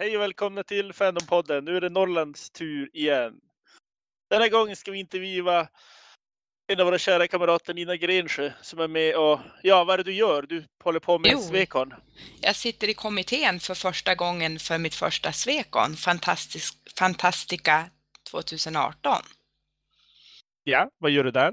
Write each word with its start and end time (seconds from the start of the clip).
Hej 0.00 0.16
och 0.16 0.22
välkomna 0.22 0.62
till 0.62 0.92
Fandompodden. 0.92 1.64
Nu 1.64 1.76
är 1.76 1.80
det 1.80 1.88
Norrlands 1.88 2.50
tur 2.50 2.90
igen. 2.92 3.40
Den 4.30 4.40
här 4.42 4.48
gången 4.48 4.76
ska 4.76 4.90
vi 4.90 4.98
intervjua 4.98 5.68
en 6.66 6.80
av 6.80 6.86
våra 6.86 6.98
kära 6.98 7.28
kamrater 7.28 7.74
Nina 7.74 7.96
Grensjö 7.96 8.52
som 8.62 8.80
är 8.80 8.88
med 8.88 9.16
och 9.16 9.40
ja, 9.62 9.84
vad 9.84 9.94
är 9.94 9.98
det 9.98 10.02
du 10.10 10.12
gör? 10.12 10.42
Du 10.42 10.64
håller 10.84 11.00
på 11.00 11.18
med 11.18 11.30
Jo. 11.32 11.40
Svekon. 11.40 11.94
Jag 12.40 12.56
sitter 12.56 12.88
i 12.88 12.94
kommittén 12.94 13.60
för 13.60 13.74
första 13.74 14.14
gången 14.14 14.58
för 14.58 14.78
mitt 14.78 14.94
första 14.94 15.32
Svekon, 15.32 15.96
Fantastisk, 15.96 16.76
Fantastica 16.98 17.90
2018. 18.30 19.22
Ja, 20.64 20.90
vad 20.98 21.10
gör 21.10 21.24
du 21.24 21.30
där? 21.30 21.52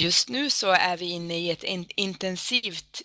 Just 0.00 0.28
nu 0.28 0.50
så 0.50 0.70
är 0.70 0.96
vi 0.96 1.10
inne 1.10 1.38
i 1.38 1.50
ett 1.50 1.64
in 1.64 1.86
intensivt 1.96 3.02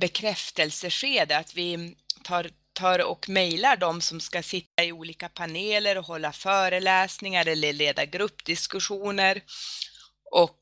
bekräftelseskede, 0.00 1.38
att 1.38 1.54
vi 1.54 1.96
tar, 2.24 2.50
tar 2.76 2.98
och 2.98 3.28
mejlar 3.28 3.76
de 3.76 4.00
som 4.00 4.20
ska 4.20 4.42
sitta 4.42 4.84
i 4.84 4.92
olika 4.92 5.28
paneler 5.28 5.98
och 5.98 6.04
hålla 6.04 6.32
föreläsningar 6.32 7.48
eller 7.48 7.72
leda 7.72 8.04
gruppdiskussioner 8.04 9.42
och 10.30 10.60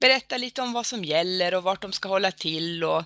berätta 0.00 0.36
lite 0.36 0.62
om 0.62 0.72
vad 0.72 0.86
som 0.86 1.04
gäller 1.04 1.54
och 1.54 1.62
vart 1.62 1.82
de 1.82 1.92
ska 1.92 2.08
hålla 2.08 2.32
till 2.32 2.84
och 2.84 3.04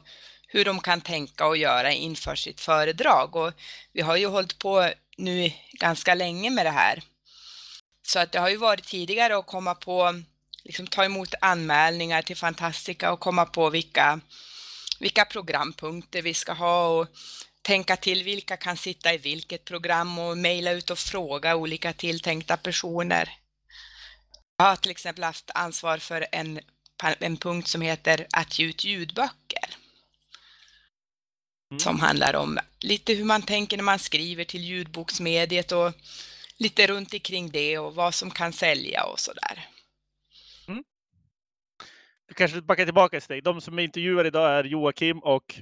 hur 0.48 0.64
de 0.64 0.80
kan 0.80 1.00
tänka 1.00 1.46
och 1.46 1.56
göra 1.56 1.92
inför 1.92 2.34
sitt 2.34 2.60
föredrag. 2.60 3.36
Och 3.36 3.52
vi 3.92 4.00
har 4.00 4.16
ju 4.16 4.26
hållit 4.26 4.58
på 4.58 4.92
nu 5.18 5.52
ganska 5.72 6.14
länge 6.14 6.50
med 6.50 6.66
det 6.66 6.70
här. 6.70 7.02
Så 8.02 8.18
att 8.18 8.32
det 8.32 8.38
har 8.38 8.48
ju 8.48 8.56
varit 8.56 8.84
tidigare 8.84 9.36
att 9.36 9.46
komma 9.46 9.74
på, 9.74 10.22
liksom 10.64 10.86
ta 10.86 11.04
emot 11.04 11.34
anmälningar 11.40 12.22
till 12.22 12.36
Fantastica 12.36 13.12
och 13.12 13.20
komma 13.20 13.46
på 13.46 13.70
vilka, 13.70 14.20
vilka 15.00 15.24
programpunkter 15.24 16.22
vi 16.22 16.34
ska 16.34 16.52
ha 16.52 16.88
och 16.88 17.06
tänka 17.62 17.96
till 17.96 18.22
vilka 18.22 18.56
kan 18.56 18.76
sitta 18.76 19.14
i 19.14 19.18
vilket 19.18 19.64
program 19.64 20.18
och 20.18 20.38
mejla 20.38 20.72
ut 20.72 20.90
och 20.90 20.98
fråga 20.98 21.56
olika 21.56 21.92
tilltänkta 21.92 22.56
personer. 22.56 23.30
Jag 24.56 24.64
har 24.64 24.76
till 24.76 24.90
exempel 24.90 25.24
haft 25.24 25.50
ansvar 25.54 25.98
för 25.98 26.26
en, 26.32 26.60
en 27.18 27.36
punkt 27.36 27.68
som 27.68 27.82
heter 27.82 28.26
att 28.32 28.58
ge 28.58 28.66
ut 28.66 28.84
ljudböcker. 28.84 29.76
Mm. 31.70 31.80
Som 31.80 32.00
handlar 32.00 32.34
om 32.34 32.58
lite 32.80 33.14
hur 33.14 33.24
man 33.24 33.42
tänker 33.42 33.76
när 33.76 33.84
man 33.84 33.98
skriver 33.98 34.44
till 34.44 34.64
ljudboksmediet 34.64 35.72
och 35.72 35.92
lite 36.56 36.86
runt 36.86 37.14
omkring 37.14 37.50
det 37.50 37.78
och 37.78 37.94
vad 37.94 38.14
som 38.14 38.30
kan 38.30 38.52
sälja 38.52 39.04
och 39.04 39.20
sådär. 39.20 39.68
Du 42.30 42.34
kanske 42.34 42.60
backar 42.60 42.84
tillbaka 42.84 43.20
till 43.20 43.28
dig. 43.28 43.40
De 43.40 43.60
som 43.60 43.78
är 43.78 43.82
intervjuade 43.82 44.28
idag 44.28 44.50
är 44.50 44.64
Joakim 44.64 45.18
och... 45.18 45.60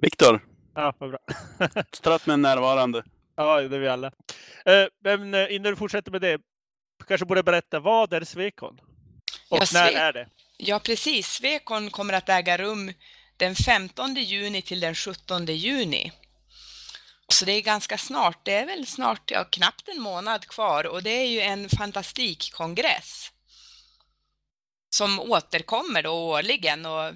Viktor, 0.00 0.40
Ja, 0.74 0.94
vad 0.98 1.10
bra. 1.10 1.18
trött 2.02 2.26
men 2.26 2.42
närvarande. 2.42 3.04
ja, 3.36 3.60
det 3.60 3.76
är 3.76 3.80
vi 3.80 3.88
alla. 3.88 4.06
Eh, 4.64 4.86
Men 5.04 5.34
eh, 5.34 5.54
innan 5.54 5.70
du 5.72 5.76
fortsätter 5.76 6.10
med 6.10 6.20
det, 6.20 6.40
kanske 7.08 7.26
borde 7.26 7.42
berätta 7.42 7.80
vad 7.80 8.12
är 8.12 8.24
Svekon? 8.24 8.80
Och 9.50 9.58
Ja, 9.60 9.66
när 9.72 9.92
är 9.92 10.12
det? 10.12 10.28
Ja, 10.58 10.78
precis. 10.78 11.26
Svekon 11.26 11.90
kommer 11.90 12.14
att 12.14 12.28
äga 12.28 12.58
rum 12.58 12.92
den 13.36 13.54
15 13.54 14.14
juni 14.14 14.62
till 14.62 14.80
den 14.80 14.94
17 14.94 15.46
juni. 15.46 16.12
Så 17.28 17.44
det 17.44 17.52
är 17.52 17.62
ganska 17.62 17.98
snart. 17.98 18.44
Det 18.44 18.52
är 18.54 18.66
väl 18.66 18.86
snart, 18.86 19.30
ja, 19.30 19.44
knappt 19.44 19.88
en 19.88 20.00
månad 20.02 20.46
kvar 20.46 20.86
och 20.86 21.02
det 21.02 21.10
är 21.10 21.26
ju 21.26 21.40
en 21.40 21.68
fantastikkongress 21.68 23.32
som 24.90 25.20
återkommer 25.20 26.02
då 26.02 26.10
årligen 26.10 26.86
och 26.86 27.12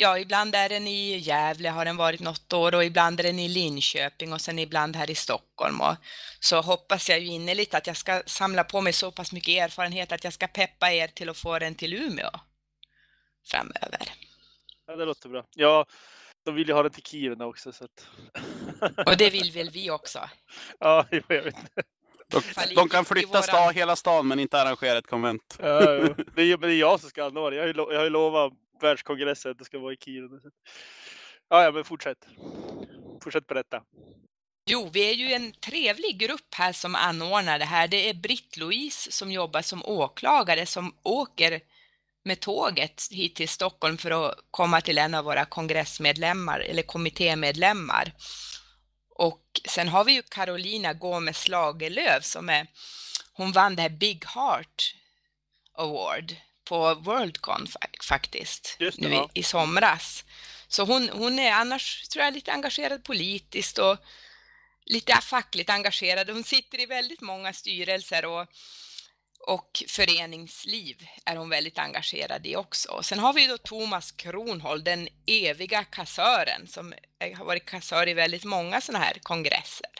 ja, 0.00 0.18
ibland 0.18 0.54
är 0.54 0.68
den 0.68 0.86
i 0.86 1.16
Gävle 1.16 1.68
har 1.68 1.84
den 1.84 1.96
varit 1.96 2.20
något 2.20 2.52
år 2.52 2.74
och 2.74 2.84
ibland 2.84 3.20
är 3.20 3.24
den 3.24 3.38
i 3.38 3.48
Linköping 3.48 4.32
och 4.32 4.40
sen 4.40 4.58
ibland 4.58 4.96
här 4.96 5.10
i 5.10 5.14
Stockholm 5.14 5.80
och 5.80 5.94
så 6.40 6.60
hoppas 6.60 7.08
jag 7.08 7.20
ju 7.20 7.26
innerligt 7.26 7.74
att 7.74 7.86
jag 7.86 7.96
ska 7.96 8.22
samla 8.26 8.64
på 8.64 8.80
mig 8.80 8.92
så 8.92 9.10
pass 9.12 9.32
mycket 9.32 9.64
erfarenhet 9.64 10.12
att 10.12 10.24
jag 10.24 10.32
ska 10.32 10.46
peppa 10.46 10.92
er 10.92 11.08
till 11.08 11.28
att 11.28 11.36
få 11.38 11.58
den 11.58 11.74
till 11.74 11.94
Umeå 11.94 12.30
framöver. 13.46 14.02
Ja, 14.86 14.96
det 14.96 15.04
låter 15.04 15.28
bra. 15.28 15.44
Ja, 15.54 15.86
de 16.44 16.54
vill 16.54 16.68
ju 16.68 16.74
ha 16.74 16.82
den 16.82 16.92
till 16.92 17.02
Kiruna 17.02 17.46
också. 17.46 17.72
Så 17.72 17.84
att... 17.84 18.06
Och 19.06 19.16
det 19.16 19.30
vill 19.30 19.50
väl 19.52 19.70
vi 19.70 19.90
också? 19.90 20.30
ja, 20.80 21.06
jag 21.10 21.28
vet. 21.28 21.54
De, 22.30 22.42
de 22.74 22.88
kan 22.88 23.04
flytta 23.04 23.28
våran- 23.28 23.42
sta, 23.42 23.70
hela 23.70 23.96
stan 23.96 24.28
men 24.28 24.38
inte 24.38 24.60
arrangera 24.60 24.98
ett 24.98 25.06
konvent. 25.06 25.58
Ja, 25.62 25.82
ja. 25.94 26.14
Det, 26.34 26.42
är, 26.42 26.56
men 26.58 26.68
det 26.68 26.74
är 26.74 26.78
jag 26.80 27.00
som 27.00 27.10
ska 27.10 27.24
anordna 27.24 27.50
det. 27.50 27.56
Jag 27.56 27.62
har 27.62 27.66
ju, 27.66 27.72
lo- 27.72 27.92
jag 27.92 27.98
har 27.98 28.04
ju 28.04 28.10
lovat 28.10 28.52
världskongressen 28.82 29.54
det 29.58 29.64
ska 29.64 29.78
vara 29.78 29.92
i 29.92 29.96
Kiruna. 29.96 30.40
Ja, 31.48 31.62
ja, 31.64 31.72
men 31.72 31.84
fortsätt. 31.84 32.26
Fortsätt 33.22 33.46
berätta. 33.46 33.82
Jo, 34.70 34.90
vi 34.92 35.10
är 35.10 35.14
ju 35.14 35.32
en 35.32 35.52
trevlig 35.52 36.18
grupp 36.18 36.54
här 36.54 36.72
som 36.72 36.94
anordnar 36.94 37.58
det 37.58 37.64
här. 37.64 37.88
Det 37.88 38.08
är 38.08 38.14
Britt-Louise 38.14 39.12
som 39.12 39.32
jobbar 39.32 39.62
som 39.62 39.84
åklagare 39.84 40.66
som 40.66 40.94
åker 41.02 41.60
med 42.24 42.40
tåget 42.40 43.02
hit 43.10 43.34
till 43.34 43.48
Stockholm 43.48 43.98
för 43.98 44.10
att 44.10 44.34
komma 44.50 44.80
till 44.80 44.98
en 44.98 45.14
av 45.14 45.24
våra 45.24 45.44
kongressmedlemmar 45.44 46.60
eller 46.60 46.82
kommittémedlemmar. 46.82 48.12
Och 49.14 49.60
sen 49.68 49.88
har 49.88 50.04
vi 50.04 50.12
ju 50.12 50.22
Carolina 50.22 50.92
Gomes 50.92 51.48
Lagerlöf 51.48 52.24
som 52.24 52.48
är, 52.48 52.66
hon 53.32 53.52
vann 53.52 53.76
det 53.76 53.82
här 53.82 53.88
Big 53.88 54.24
Heart 54.24 54.94
Award 55.72 56.36
på 56.68 56.94
Worldcon 56.94 57.66
fa- 57.66 58.02
faktiskt, 58.02 58.76
Just 58.78 59.00
det, 59.00 59.08
nu 59.08 59.14
ja. 59.14 59.30
i, 59.34 59.40
i 59.40 59.42
somras. 59.42 60.24
Så 60.68 60.84
hon, 60.84 61.08
hon 61.08 61.38
är 61.38 61.52
annars, 61.52 62.08
tror 62.08 62.24
jag, 62.24 62.34
lite 62.34 62.52
engagerad 62.52 63.04
politiskt 63.04 63.78
och 63.78 63.96
lite 64.86 65.20
fackligt 65.22 65.70
engagerad. 65.70 66.30
Hon 66.30 66.44
sitter 66.44 66.80
i 66.80 66.86
väldigt 66.86 67.20
många 67.20 67.52
styrelser 67.52 68.24
och, 68.24 68.46
och 69.46 69.82
föreningsliv 69.88 71.06
är 71.24 71.36
hon 71.36 71.48
väldigt 71.48 71.78
engagerad 71.78 72.46
i 72.46 72.56
också. 72.56 72.92
Och 72.92 73.04
sen 73.04 73.18
har 73.18 73.32
vi 73.32 73.46
då 73.46 73.58
Thomas 73.58 74.12
Kronhold, 74.12 74.84
den 74.84 75.08
eviga 75.26 75.84
kassören 75.84 76.66
som 76.68 76.94
har 77.36 77.44
varit 77.44 77.64
kassör 77.64 78.08
i 78.08 78.14
väldigt 78.14 78.44
många 78.44 78.80
sådana 78.80 79.04
här 79.04 79.18
kongresser. 79.22 79.90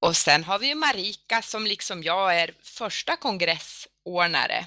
Och 0.00 0.16
sen 0.16 0.44
har 0.44 0.58
vi 0.58 0.74
Marika 0.74 1.42
som 1.42 1.66
liksom 1.66 2.02
jag 2.02 2.36
är 2.40 2.54
första 2.62 3.16
kongressordnare. 3.16 4.66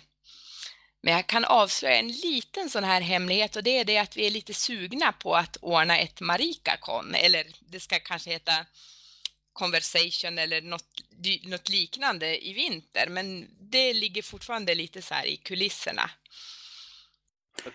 Men 1.05 1.13
jag 1.13 1.27
kan 1.27 1.45
avslöja 1.45 1.95
en 1.97 2.07
liten 2.07 2.69
sån 2.69 2.83
här 2.83 3.01
hemlighet 3.01 3.55
och 3.55 3.63
det 3.63 3.77
är 3.79 3.85
det 3.85 3.97
att 3.97 4.17
vi 4.17 4.27
är 4.27 4.31
lite 4.31 4.53
sugna 4.53 5.11
på 5.11 5.35
att 5.35 5.57
ordna 5.61 5.97
ett 5.97 6.21
Marika-kon, 6.21 7.16
eller 7.16 7.47
det 7.59 7.79
ska 7.79 7.99
kanske 7.99 8.29
heta 8.29 8.66
Conversation 9.53 10.38
eller 10.38 10.61
något, 10.61 10.85
något 11.44 11.69
liknande 11.69 12.47
i 12.47 12.53
vinter, 12.53 13.07
men 13.09 13.47
det 13.59 13.94
ligger 13.94 14.21
fortfarande 14.21 14.75
lite 14.75 15.01
så 15.01 15.13
här 15.13 15.25
i 15.25 15.38
kulisserna. 15.38 16.09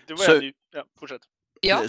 Det 0.05 0.13
var 0.13 0.25
Så- 0.25 0.51
ja, 0.73 0.85
fortsätt. 0.99 1.21
Ja, 1.61 1.83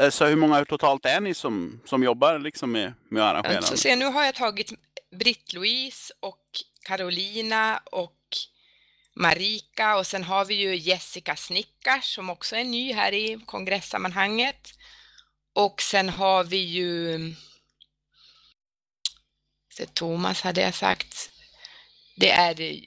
eh, 0.00 0.10
Så 0.10 0.26
hur 0.26 0.36
många 0.36 0.64
totalt 0.64 1.06
är 1.06 1.20
ni 1.20 1.34
som, 1.34 1.80
som 1.84 2.02
jobbar 2.02 2.38
liksom 2.38 2.72
med, 2.72 2.92
med 3.10 3.22
att 3.22 3.30
arrangera? 3.46 3.62
så 3.62 3.76
se, 3.76 3.96
nu 3.96 4.04
har 4.04 4.24
jag 4.24 4.34
tagit 4.34 4.72
Britt-Louise 5.10 6.12
och 6.20 6.46
Carolina 6.82 7.82
och 7.84 8.12
Marika 9.14 9.96
och 9.96 10.06
sen 10.06 10.24
har 10.24 10.44
vi 10.44 10.54
ju 10.54 10.76
Jessica 10.76 11.36
Snickars 11.36 12.14
som 12.14 12.30
också 12.30 12.56
är 12.56 12.64
ny 12.64 12.92
här 12.92 13.14
i 13.14 13.40
kongressammanhanget. 13.46 14.68
Och 15.52 15.82
sen 15.82 16.08
har 16.08 16.44
vi 16.44 16.56
ju 16.56 17.18
så 19.74 19.86
Thomas 19.86 20.40
hade 20.40 20.60
jag 20.60 20.74
sagt. 20.74 21.30
Det 22.16 22.30
är 22.30 22.80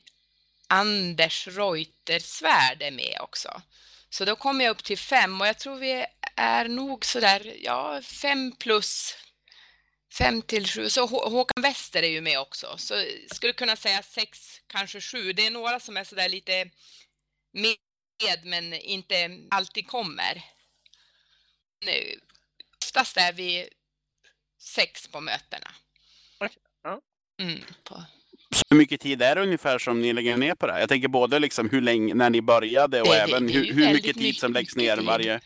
Anders 0.68 1.48
Reutersvärd 1.48 2.82
är 2.82 2.92
med 2.92 3.18
också. 3.22 3.62
Så 4.10 4.26
då 4.26 4.36
kommer 4.36 4.66
jag 4.66 4.72
upp 4.72 4.84
till 4.84 4.98
fem 4.98 5.42
och 5.42 5.48
jag 5.48 5.58
tror 5.58 5.76
vi 5.76 6.06
är 6.36 6.68
nog 6.68 7.06
sådär, 7.06 7.56
ja, 7.62 8.02
fem 8.02 8.52
plus 8.52 9.18
fem 10.18 10.42
till 10.42 10.68
sju. 10.68 10.90
Så 10.90 11.06
Hå- 11.06 11.30
Håkan 11.30 11.64
Wester 11.64 12.04
är 12.04 12.08
ju 12.10 12.22
med 12.22 12.40
också. 12.40 12.76
Så 12.78 12.94
jag 12.94 13.36
skulle 13.36 13.54
kunna 13.54 13.76
säga 13.76 14.04
sex, 14.04 14.40
kanske 14.68 15.02
sju. 15.02 15.34
Det 15.34 15.46
är 15.46 15.52
några 15.52 15.80
som 15.80 15.98
är 15.98 16.04
sådär 16.04 16.30
lite 16.30 16.70
med 17.54 17.76
men 18.44 18.74
inte 18.74 19.30
alltid 19.50 19.88
kommer. 19.88 20.44
Nu, 21.86 22.20
oftast 22.86 23.18
är 23.18 23.34
vi 23.34 23.70
sex 24.60 25.08
på 25.08 25.22
mötena. 25.22 25.72
Mm, 27.42 27.60
på. 27.84 28.04
Så 28.56 28.64
hur 28.70 28.78
mycket 28.78 29.02
tid 29.02 29.22
är 29.22 29.36
det 29.36 29.42
ungefär 29.42 29.80
som 29.80 30.02
ni 30.02 30.14
lägger 30.14 30.38
ner 30.38 30.56
på 30.56 30.68
det 30.68 30.74
här? 30.74 30.80
Jag 30.80 30.90
tänker 30.90 31.08
både 31.08 31.40
liksom 31.40 31.70
hur 31.70 31.82
länge, 31.82 32.14
när 32.14 32.30
ni 32.30 32.42
började 32.42 33.02
och 33.02 33.08
Det- 33.08 33.14
det- 33.14 33.20
även 33.22 33.48
det 33.48 33.54
är 33.54 33.58
hur, 33.58 33.74
hur 33.74 33.94
mycket 33.94 34.16
tid 34.18 34.38
som 34.38 34.54
läggs 34.54 34.76
ner 34.76 34.98
tid 34.98 35.40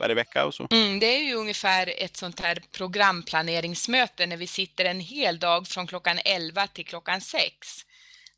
varje, 0.00 0.14
vecka 0.14 0.46
och 0.46 0.54
så. 0.54 0.68
Mm, 0.70 1.00
det 1.00 1.06
är 1.06 1.22
ju 1.22 1.34
ungefär 1.34 1.94
ett 1.98 2.16
sånt 2.16 2.40
här 2.40 2.62
programplaneringsmöte 2.72 4.26
när 4.26 4.36
vi 4.36 4.46
sitter 4.46 4.84
en 4.84 5.00
hel 5.00 5.38
dag 5.38 5.68
från 5.68 5.86
klockan 5.86 6.18
11 6.24 6.66
till 6.66 6.86
klockan 6.86 7.20
6. 7.20 7.86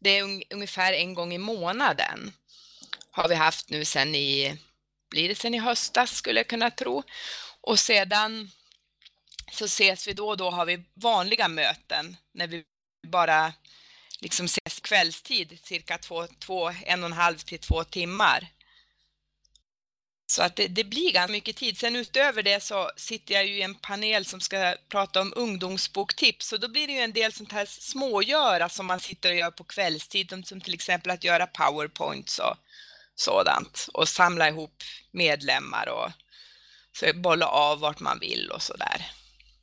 Det 0.00 0.10
är 0.10 0.22
un 0.22 0.42
ungefär 0.50 0.92
en 0.92 1.14
gång 1.14 1.32
i 1.32 1.38
månaden. 1.38 2.32
Har 3.10 3.28
vi 3.28 3.34
haft 3.34 3.70
nu 3.70 3.84
sen 3.84 4.14
i, 4.14 4.58
blir 5.10 5.28
det 5.28 5.34
sen 5.34 5.54
i 5.54 5.58
höstas 5.58 6.16
skulle 6.16 6.40
jag 6.40 6.48
kunna 6.48 6.70
tro. 6.70 7.02
Och 7.60 7.78
sedan 7.78 8.50
så 9.52 9.64
ses 9.64 10.08
vi 10.08 10.12
då 10.12 10.28
och 10.28 10.36
då 10.36 10.50
har 10.50 10.66
vi 10.66 10.84
vanliga 10.94 11.48
möten 11.48 12.16
när 12.34 12.46
vi 12.46 12.64
bara 13.06 13.52
liksom 14.20 14.46
ses 14.46 14.80
kvällstid 14.80 15.58
cirka 15.62 15.98
två, 15.98 16.26
två, 16.26 16.72
en 16.86 17.02
och 17.02 17.06
en 17.06 17.12
halv 17.12 17.38
till 17.38 17.58
två 17.58 17.84
timmar. 17.84 18.48
Så 20.32 20.42
att 20.42 20.56
det, 20.56 20.68
det, 20.68 20.84
blir 20.84 21.12
ganska 21.12 21.32
mycket 21.32 21.56
tid. 21.56 21.78
Sen 21.78 21.96
utöver 21.96 22.42
det 22.42 22.62
så 22.62 22.90
sitter 22.96 23.34
jag 23.34 23.46
ju 23.46 23.54
i 23.54 23.62
en 23.62 23.74
panel 23.74 24.24
som 24.24 24.40
ska 24.40 24.74
prata 24.88 25.20
om 25.20 25.32
ungdomsboktips 25.36 26.52
och 26.52 26.60
då 26.60 26.68
blir 26.68 26.86
det 26.86 26.92
ju 26.92 26.98
en 26.98 27.12
del 27.12 27.32
sånt 27.32 27.52
här 27.52 27.66
smågöra 27.66 28.68
som 28.68 28.86
man 28.86 29.00
sitter 29.00 29.30
och 29.30 29.36
gör 29.36 29.50
på 29.50 29.64
kvällstid, 29.64 30.42
som 30.44 30.60
till 30.60 30.74
exempel 30.74 31.10
att 31.10 31.24
göra 31.24 31.46
powerpoints 31.46 32.38
och 32.38 32.56
sådant 33.14 33.88
och 33.94 34.08
samla 34.08 34.48
ihop 34.48 34.82
medlemmar 35.10 35.88
och 35.88 36.10
så 36.92 37.12
bolla 37.14 37.46
av 37.46 37.80
vart 37.80 38.00
man 38.00 38.18
vill 38.18 38.50
och 38.50 38.62
sådär. 38.62 39.10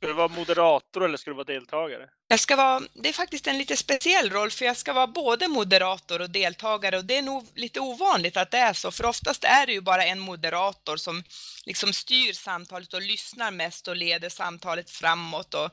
Ska 0.00 0.06
du 0.06 0.12
vara 0.12 0.28
moderator 0.28 1.04
eller 1.04 1.16
ska 1.16 1.30
du 1.30 1.34
vara 1.34 1.44
deltagare? 1.44 2.08
Jag 2.28 2.40
ska 2.40 2.56
vara, 2.56 2.82
det 2.94 3.08
är 3.08 3.12
faktiskt 3.12 3.46
en 3.46 3.58
lite 3.58 3.76
speciell 3.76 4.30
roll 4.30 4.50
för 4.50 4.64
jag 4.64 4.76
ska 4.76 4.92
vara 4.92 5.06
både 5.06 5.48
moderator 5.48 6.20
och 6.20 6.30
deltagare 6.30 6.98
och 6.98 7.04
det 7.04 7.16
är 7.16 7.22
nog 7.22 7.46
lite 7.54 7.80
ovanligt 7.80 8.36
att 8.36 8.50
det 8.50 8.58
är 8.58 8.72
så 8.72 8.90
för 8.90 9.04
oftast 9.04 9.44
är 9.44 9.66
det 9.66 9.72
ju 9.72 9.80
bara 9.80 10.04
en 10.04 10.20
moderator 10.20 10.96
som 10.96 11.24
liksom 11.66 11.92
styr 11.92 12.32
samtalet 12.32 12.94
och 12.94 13.02
lyssnar 13.02 13.50
mest 13.50 13.88
och 13.88 13.96
leder 13.96 14.28
samtalet 14.28 14.90
framåt 14.90 15.54
och 15.54 15.70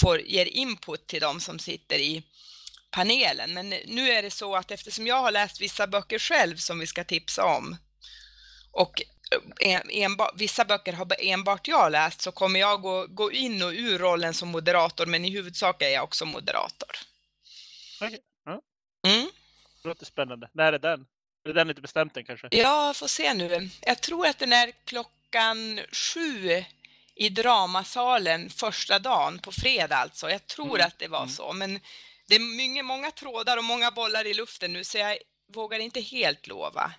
får, 0.00 0.20
ger 0.20 0.46
input 0.46 1.06
till 1.06 1.20
de 1.20 1.40
som 1.40 1.58
sitter 1.58 1.98
i 1.98 2.22
panelen. 2.90 3.54
Men 3.54 3.68
nu 3.68 4.10
är 4.10 4.22
det 4.22 4.30
så 4.30 4.56
att 4.56 4.70
eftersom 4.70 5.06
jag 5.06 5.22
har 5.22 5.30
läst 5.30 5.60
vissa 5.60 5.86
böcker 5.86 6.18
själv 6.18 6.56
som 6.56 6.78
vi 6.78 6.86
ska 6.86 7.04
tipsa 7.04 7.44
om 7.44 7.76
och 8.72 9.02
enbart, 9.90 10.30
vissa 10.34 10.64
böcker 10.64 10.92
har 10.92 11.06
enbart 11.18 11.68
jag 11.68 11.92
läst 11.92 12.20
så 12.20 12.32
kommer 12.32 12.60
jag 12.60 12.82
gå, 12.82 13.06
gå 13.06 13.32
in 13.32 13.62
och 13.62 13.72
ur 13.72 13.98
rollen 13.98 14.34
som 14.34 14.48
moderator 14.48 15.06
men 15.06 15.24
i 15.24 15.30
huvudsak 15.30 15.82
är 15.82 15.88
jag 15.88 16.04
också 16.04 16.24
moderator. 16.24 16.90
Okej. 18.00 18.06
Okay. 18.08 18.22
Mm. 19.06 19.30
Det 19.82 19.88
låter 19.88 20.06
spännande. 20.06 20.48
När 20.52 20.72
är 20.72 20.78
den? 20.78 21.06
Är 21.48 21.52
den 21.52 21.68
inte 21.68 21.82
bestämt 21.82 22.16
än 22.16 22.24
kanske? 22.24 22.48
Ja, 22.50 22.94
får 22.94 23.06
se 23.06 23.34
nu. 23.34 23.68
Jag 23.80 24.00
tror 24.00 24.26
att 24.26 24.38
den 24.38 24.52
är 24.52 24.72
klockan 24.84 25.80
sju 25.92 26.64
i 27.14 27.28
dramasalen 27.28 28.50
första 28.50 28.98
dagen 28.98 29.38
på 29.38 29.52
fredag 29.52 29.96
alltså. 29.96 30.30
Jag 30.30 30.46
tror 30.46 30.74
mm. 30.74 30.86
att 30.86 30.98
det 30.98 31.08
var 31.08 31.22
mm. 31.22 31.30
så. 31.30 31.52
Men 31.52 31.80
det 32.26 32.34
är 32.34 32.40
många, 32.40 32.82
många 32.82 33.10
trådar 33.10 33.56
och 33.56 33.64
många 33.64 33.90
bollar 33.90 34.26
i 34.26 34.34
luften 34.34 34.72
nu 34.72 34.84
så 34.84 34.98
jag 34.98 35.18
vågar 35.54 35.78
inte 35.78 36.00
helt 36.00 36.46
lova 36.46 36.92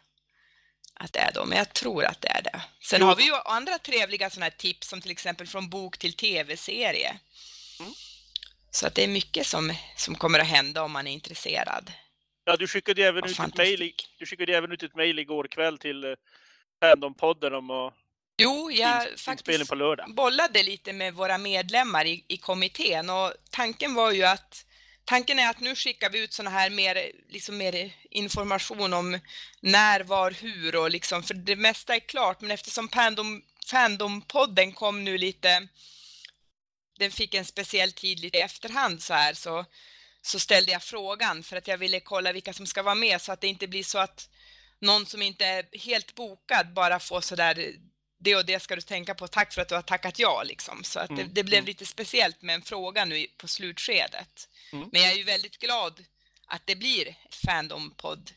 att 1.04 1.14
det 1.14 1.20
är 1.20 1.32
då, 1.34 1.46
men 1.46 1.58
jag 1.58 1.74
tror 1.74 2.06
att 2.06 2.22
det 2.22 2.28
är 2.28 2.42
det. 2.42 2.62
Sen 2.82 3.02
har 3.02 3.16
vi 3.16 3.24
ju 3.24 3.34
andra 3.46 3.80
trevliga 3.80 4.30
sådana 4.30 4.46
här 4.46 4.58
tips 4.58 4.88
som 4.88 5.02
till 5.02 5.12
exempel 5.12 5.48
från 5.48 5.70
bok 5.70 5.98
till 5.98 6.14
tv-serie. 6.14 7.18
Mm. 7.80 7.94
Så 8.72 8.88
att 8.88 8.96
det 8.96 9.04
är 9.04 9.08
mycket 9.08 9.48
som, 9.48 9.74
som 9.96 10.16
kommer 10.16 10.40
att 10.40 10.48
hända 10.48 10.84
om 10.84 10.92
man 10.92 11.08
är 11.08 11.12
intresserad. 11.12 11.92
Ja, 12.46 12.56
du 12.56 12.68
skickade 12.68 13.04
även, 13.04 13.24
ut 13.26 13.40
ett, 13.40 13.58
mail, 13.58 13.94
du 14.20 14.26
skickade 14.26 14.58
även 14.58 14.72
ut 14.72 14.84
ett 14.84 14.96
mejl 14.96 15.20
igår 15.20 15.48
kväll 15.48 15.78
till 15.78 16.04
eh, 16.04 16.12
Fandom-podden 16.82 17.54
om 17.54 17.72
att 17.72 17.94
Jo, 18.38 18.72
jag 18.72 19.20
faktiskt 19.20 19.70
på 19.70 19.76
lördag. 19.76 20.16
bollade 20.16 20.64
lite 20.64 20.94
med 20.94 21.14
våra 21.14 21.38
medlemmar 21.38 22.06
i, 22.06 22.26
i 22.28 22.38
kommittén 22.38 23.10
och 23.10 23.34
tanken 23.52 23.94
var 23.94 24.12
ju 24.12 24.24
att 24.24 24.66
tanken 25.06 25.40
är 25.40 25.50
att 25.50 25.60
nu 25.60 25.76
skickar 25.76 26.10
vi 26.10 26.20
ut 26.20 26.34
sådana 26.34 26.50
här 26.50 26.70
mer, 26.70 27.12
liksom 27.30 27.58
mer 27.58 27.94
information 28.10 28.94
om 28.94 29.20
när, 29.60 30.00
var, 30.00 30.32
hur 30.32 30.76
och 30.76 30.92
liksom, 30.92 31.24
för 31.24 31.34
det 31.34 31.56
mesta 31.56 31.96
är 31.96 32.00
klart, 32.00 32.42
men 32.42 32.52
eftersom 32.52 32.90
Fandom, 32.90 33.44
Fandom-podden 33.68 34.74
kom 34.74 35.04
nu 35.04 35.18
lite, 35.18 35.68
den 37.00 37.12
fick 37.12 37.34
en 37.34 37.46
speciell 37.46 37.92
tid 37.92 38.20
lite 38.20 38.38
i 38.38 38.42
efterhand 38.42 39.04
så 39.04 39.14
här, 39.14 39.34
så, 39.34 39.66
så 40.22 40.40
ställde 40.40 40.72
jag 40.72 40.84
frågan 40.84 41.44
för 41.44 41.58
att 41.58 41.68
jag 41.68 41.78
ville 41.78 42.00
kolla 42.00 42.34
vilka 42.34 42.54
som 42.54 42.68
ska 42.68 42.84
vara 42.84 42.96
med 42.96 43.22
så 43.22 43.32
att 43.32 43.42
det 43.42 43.48
inte 43.48 43.68
blir 43.68 43.84
så 43.84 43.98
att 43.98 44.30
någon 44.80 45.06
som 45.06 45.22
inte 45.22 45.46
är 45.46 45.66
helt 45.80 46.16
bokad 46.16 46.74
bara 46.74 47.00
får 47.00 47.22
sådär 47.22 47.76
det 48.24 48.36
och 48.36 48.46
det 48.46 48.60
ska 48.60 48.76
du 48.76 48.82
tänka 48.82 49.16
på, 49.16 49.28
tack 49.28 49.54
för 49.54 49.62
att 49.62 49.70
du 49.70 49.76
har 49.76 49.82
tackat 49.82 50.20
ja 50.20 50.44
liksom. 50.44 50.84
Så 50.84 51.00
att 51.00 51.08
det, 51.08 51.22
mm, 51.22 51.30
det 51.34 51.44
blev 51.44 51.58
mm. 51.60 51.66
lite 51.66 51.86
speciellt 51.86 52.42
med 52.42 52.56
en 52.56 52.62
fråga 52.62 53.06
nu 53.06 53.26
på 53.38 53.48
slutskedet. 53.48 54.50
Mm. 54.74 54.90
Men 54.92 55.02
jag 55.02 55.12
är 55.12 55.16
ju 55.18 55.24
väldigt 55.24 55.58
glad 55.58 56.04
att 56.48 56.62
det 56.66 56.76
blir 56.76 57.16
Fandom-podd, 57.30 58.32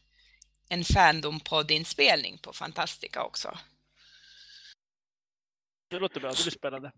en 0.69 0.85
Fandom-podd-inspelning 0.85 2.39
på 2.39 2.53
Fantastica 2.53 3.23
också. 3.23 3.59
Det 5.91 5.99
låter 5.99 6.21
bra, 6.21 6.31
det 6.31 6.43
blir 6.43 6.53
spännande. 6.53 6.93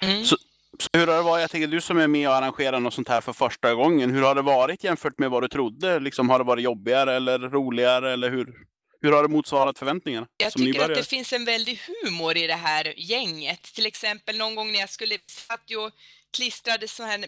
Mm. 0.00 0.24
Så, 0.24 0.36
så, 0.78 0.88
hur 0.92 1.06
har 1.06 1.16
det 1.16 1.22
varit, 1.22 1.40
jag 1.40 1.50
tänker 1.50 1.68
du 1.68 1.80
som 1.80 1.98
är 1.98 2.08
med 2.08 2.28
och 2.28 2.34
arrangerar 2.34 2.80
något 2.80 2.94
sånt 2.94 3.08
här 3.08 3.20
för 3.20 3.32
första 3.32 3.74
gången, 3.74 4.10
hur 4.10 4.22
har 4.22 4.34
det 4.34 4.42
varit 4.42 4.84
jämfört 4.84 5.18
med 5.18 5.30
vad 5.30 5.42
du 5.42 5.48
trodde? 5.48 6.00
Liksom, 6.00 6.30
har 6.30 6.38
det 6.38 6.44
varit 6.44 6.64
jobbigare 6.64 7.16
eller 7.16 7.38
roligare 7.38 8.12
eller 8.12 8.30
hur? 8.30 8.66
Hur 9.04 9.12
har 9.12 9.22
det 9.22 9.28
motsvarat 9.28 9.78
förväntningarna? 9.78 10.26
Jag 10.36 10.52
tycker 10.52 10.80
att 10.80 10.94
det 10.94 11.08
finns 11.08 11.32
en 11.32 11.44
väldig 11.44 11.80
humor 11.86 12.36
i 12.36 12.46
det 12.46 12.54
här 12.54 12.94
gänget. 12.96 13.62
Till 13.62 13.86
exempel 13.86 14.36
någon 14.36 14.54
gång 14.54 14.72
när 14.72 14.80
jag 14.80 14.90
skulle 14.90 15.18
satt 15.26 15.70
och 15.70 15.90
klistrade 16.30 16.88
sådana 16.88 17.12
här, 17.12 17.26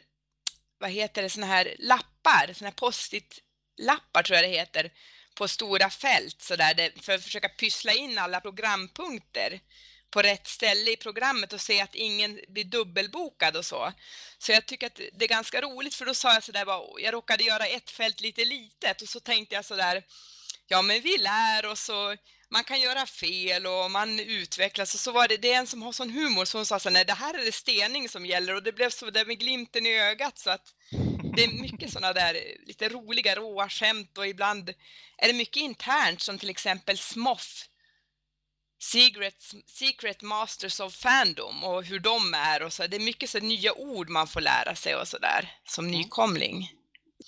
vad 0.78 0.90
heter 0.90 1.22
det, 1.22 1.30
sådana 1.30 1.52
här 1.52 1.76
lappar, 1.78 2.52
sådana 2.52 2.70
här 2.70 2.76
post-it 2.76 3.38
lappar 3.78 4.22
tror 4.22 4.36
jag 4.36 4.44
det 4.44 4.56
heter, 4.56 4.90
på 5.34 5.48
stora 5.48 5.90
fält 5.90 6.42
så 6.42 6.56
där, 6.56 7.02
för 7.02 7.14
att 7.14 7.22
försöka 7.22 7.48
pyssla 7.48 7.92
in 7.92 8.18
alla 8.18 8.40
programpunkter 8.40 9.60
på 10.10 10.22
rätt 10.22 10.46
ställe 10.46 10.90
i 10.90 10.96
programmet 10.96 11.52
och 11.52 11.60
se 11.60 11.80
att 11.80 11.94
ingen 11.94 12.40
blir 12.48 12.64
dubbelbokad 12.64 13.56
och 13.56 13.64
så. 13.64 13.92
Så 14.38 14.52
jag 14.52 14.66
tycker 14.66 14.86
att 14.86 15.00
det 15.12 15.24
är 15.24 15.28
ganska 15.28 15.60
roligt 15.60 15.94
för 15.94 16.06
då 16.06 16.14
sa 16.14 16.34
jag 16.34 16.44
sådär, 16.44 16.66
jag 16.98 17.14
råkade 17.14 17.44
göra 17.44 17.66
ett 17.66 17.90
fält 17.90 18.20
lite 18.20 18.44
litet 18.44 19.02
och 19.02 19.08
så 19.08 19.20
tänkte 19.20 19.54
jag 19.54 19.64
sådär, 19.64 20.02
ja 20.68 20.82
men 20.82 21.00
vi 21.00 21.18
lär 21.18 21.66
oss 21.66 21.88
och 21.88 22.16
man 22.50 22.64
kan 22.64 22.80
göra 22.80 23.06
fel 23.06 23.66
och 23.66 23.90
man 23.90 24.20
utvecklas 24.20 24.94
och 24.94 25.00
så 25.00 25.12
var 25.12 25.28
det, 25.28 25.36
det 25.36 25.52
är 25.52 25.58
en 25.58 25.66
som 25.66 25.82
har 25.82 25.92
sån 25.92 26.10
humor 26.10 26.44
så 26.44 26.58
hon 26.58 26.66
sa 26.66 26.78
så 26.78 26.90
nej 26.90 27.04
det 27.04 27.12
här 27.12 27.34
är 27.34 27.44
det 27.44 27.52
stening 27.52 28.08
som 28.08 28.26
gäller 28.26 28.54
och 28.54 28.62
det 28.62 28.72
blev 28.72 28.90
så 28.90 29.10
där 29.10 29.24
med 29.24 29.38
glimten 29.38 29.86
i 29.86 29.98
ögat 29.98 30.38
så 30.38 30.50
att 30.50 30.74
det 31.36 31.44
är 31.44 31.62
mycket 31.62 31.92
sådana 31.92 32.12
där 32.12 32.38
lite 32.66 32.88
roliga 32.88 33.36
råa 33.36 33.68
skämt 33.68 34.18
och 34.18 34.26
ibland 34.26 34.74
är 35.18 35.28
det 35.28 35.34
mycket 35.34 35.62
internt 35.62 36.20
som 36.20 36.38
till 36.38 36.50
exempel 36.50 36.98
Smoff 36.98 37.68
Secret, 38.78 39.42
Secret 39.66 40.22
Masters 40.22 40.80
of 40.80 40.94
Fandom 40.94 41.64
och 41.64 41.84
hur 41.84 42.00
de 42.00 42.34
är 42.34 42.62
och 42.62 42.72
så. 42.72 42.86
Det 42.86 42.96
är 42.96 43.00
mycket 43.00 43.30
så 43.30 43.38
nya 43.38 43.72
ord 43.72 44.08
man 44.08 44.26
får 44.26 44.40
lära 44.40 44.74
sig 44.74 44.96
och 44.96 45.08
så 45.08 45.18
där 45.18 45.52
som 45.64 45.90
nykomling. 45.90 46.70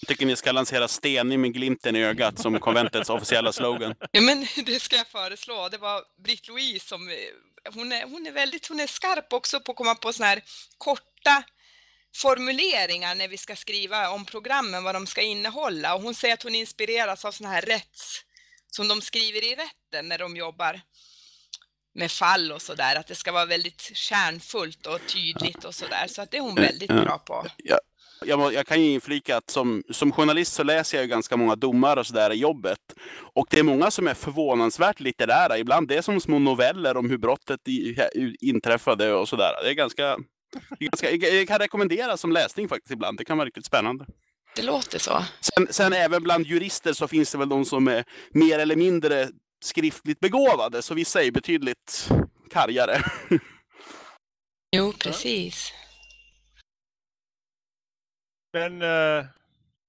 Jag 0.01 0.09
tycker 0.09 0.27
ni 0.27 0.37
ska 0.37 0.53
lansera 0.53 0.89
stenig 0.89 1.39
med 1.39 1.55
glimten 1.55 1.97
i 1.97 2.05
ögat 2.05 2.39
som 2.39 2.61
konventets 2.61 3.11
officiella 3.11 3.53
slogan. 3.53 3.95
Ja, 4.13 4.21
men 4.21 4.47
det 4.67 4.81
ska 4.81 4.97
jag 4.97 5.07
föreslå. 5.07 5.69
Det 5.69 5.79
var 5.79 6.03
Britt-Louise 6.25 6.89
som, 6.89 7.11
hon 7.75 7.93
är, 7.93 8.03
hon 8.03 8.27
är 8.27 8.33
väldigt, 8.33 8.67
hon 8.69 8.81
är 8.81 8.87
skarp 8.87 9.33
också 9.33 9.61
på 9.61 9.73
att 9.73 9.77
komma 9.77 9.95
på 9.95 10.13
såna 10.13 10.27
här 10.27 10.43
korta 10.79 11.43
formuleringar 12.17 13.15
när 13.15 13.29
vi 13.29 13.37
ska 13.37 13.57
skriva 13.57 14.11
om 14.11 14.25
programmen, 14.25 14.85
vad 14.85 14.95
de 14.95 15.07
ska 15.07 15.23
innehålla. 15.23 15.95
Och 15.95 16.03
hon 16.03 16.15
säger 16.15 16.35
att 16.35 16.43
hon 16.43 16.55
inspireras 16.55 17.25
av 17.25 17.33
såna 17.33 17.51
här 17.51 17.63
rätts, 17.63 18.25
som 18.71 18.89
de 18.89 19.03
skriver 19.03 19.45
i 19.45 19.55
rätten 19.55 20.09
när 20.09 20.19
de 20.19 20.37
jobbar 20.37 20.81
med 21.95 22.11
fall 22.11 22.53
och 22.53 22.63
sådär, 22.63 22.97
att 22.97 23.07
det 23.07 23.15
ska 23.15 23.33
vara 23.33 23.47
väldigt 23.47 23.91
kärnfullt 23.95 24.87
och 24.87 25.01
tydligt 25.07 25.65
och 25.65 25.75
sådär. 25.75 26.07
Så 26.09 26.23
att 26.23 26.31
det 26.31 26.37
är 26.37 26.41
hon 26.41 26.55
väldigt 26.55 26.89
bra 26.89 27.19
på. 27.19 27.47
Ja, 27.57 27.79
jag, 28.25 28.55
jag, 28.55 28.67
kan 28.67 28.83
ju 28.83 28.91
inflika 28.91 29.37
att 29.37 29.51
som, 29.51 29.83
som 29.91 30.13
journalist 30.13 30.53
så 30.53 30.63
läser 30.63 30.99
jag 30.99 31.05
ju 31.05 31.09
ganska 31.09 31.37
många 31.37 31.57
domar 31.57 31.97
och 31.97 32.07
sådär 32.07 32.33
i 32.33 32.35
jobbet. 32.35 32.79
Och 33.35 33.47
det 33.51 33.59
är 33.59 33.63
många 33.63 33.91
som 33.91 34.09
är 34.09 34.15
förvånansvärt 34.15 35.01
litterära. 35.01 35.59
Ibland 35.59 35.89
det 35.89 35.97
är 35.97 36.03
som 36.03 36.21
små 36.21 36.39
noveller 36.39 36.97
om 36.97 37.11
hur 37.11 37.19
brottet 37.19 37.69
i, 37.69 37.97
inträffade 38.41 39.15
och 39.15 39.29
sådär. 39.29 39.53
Det 39.63 39.71
är 39.71 39.75
ganska, 39.75 40.17
ganska 40.79 41.11
jag 41.11 41.49
kan 41.49 41.59
rekommendera 41.59 42.17
som 42.17 42.33
läsning 42.33 42.69
faktiskt 42.69 42.93
ibland. 42.93 43.19
Det 43.19 43.25
kan 43.25 43.39
vara 43.39 43.47
riktigt 43.47 43.67
spännande. 43.67 44.07
Det 44.57 44.63
låter 44.63 44.99
så. 44.99 45.25
Sen, 45.41 45.67
sen 45.71 45.93
även 45.93 46.23
bland 46.23 46.47
jurister 46.47 46.93
så 46.93 47.09
finns 47.09 47.33
det 47.33 47.39
väl 47.39 47.49
de 47.49 47.65
som 47.65 47.89
är 47.89 48.05
mer 48.31 48.59
eller 48.59 48.77
mindre 48.77 49.29
skriftligt 49.65 50.21
begåvade. 50.21 50.83
Så 50.83 50.95
vissa 50.95 51.23
är 51.23 51.31
betydligt 51.31 52.09
kargare. 52.53 53.03
Jo, 54.77 54.93
precis. 54.93 55.73
Men 58.59 58.83
uh, 58.83 59.27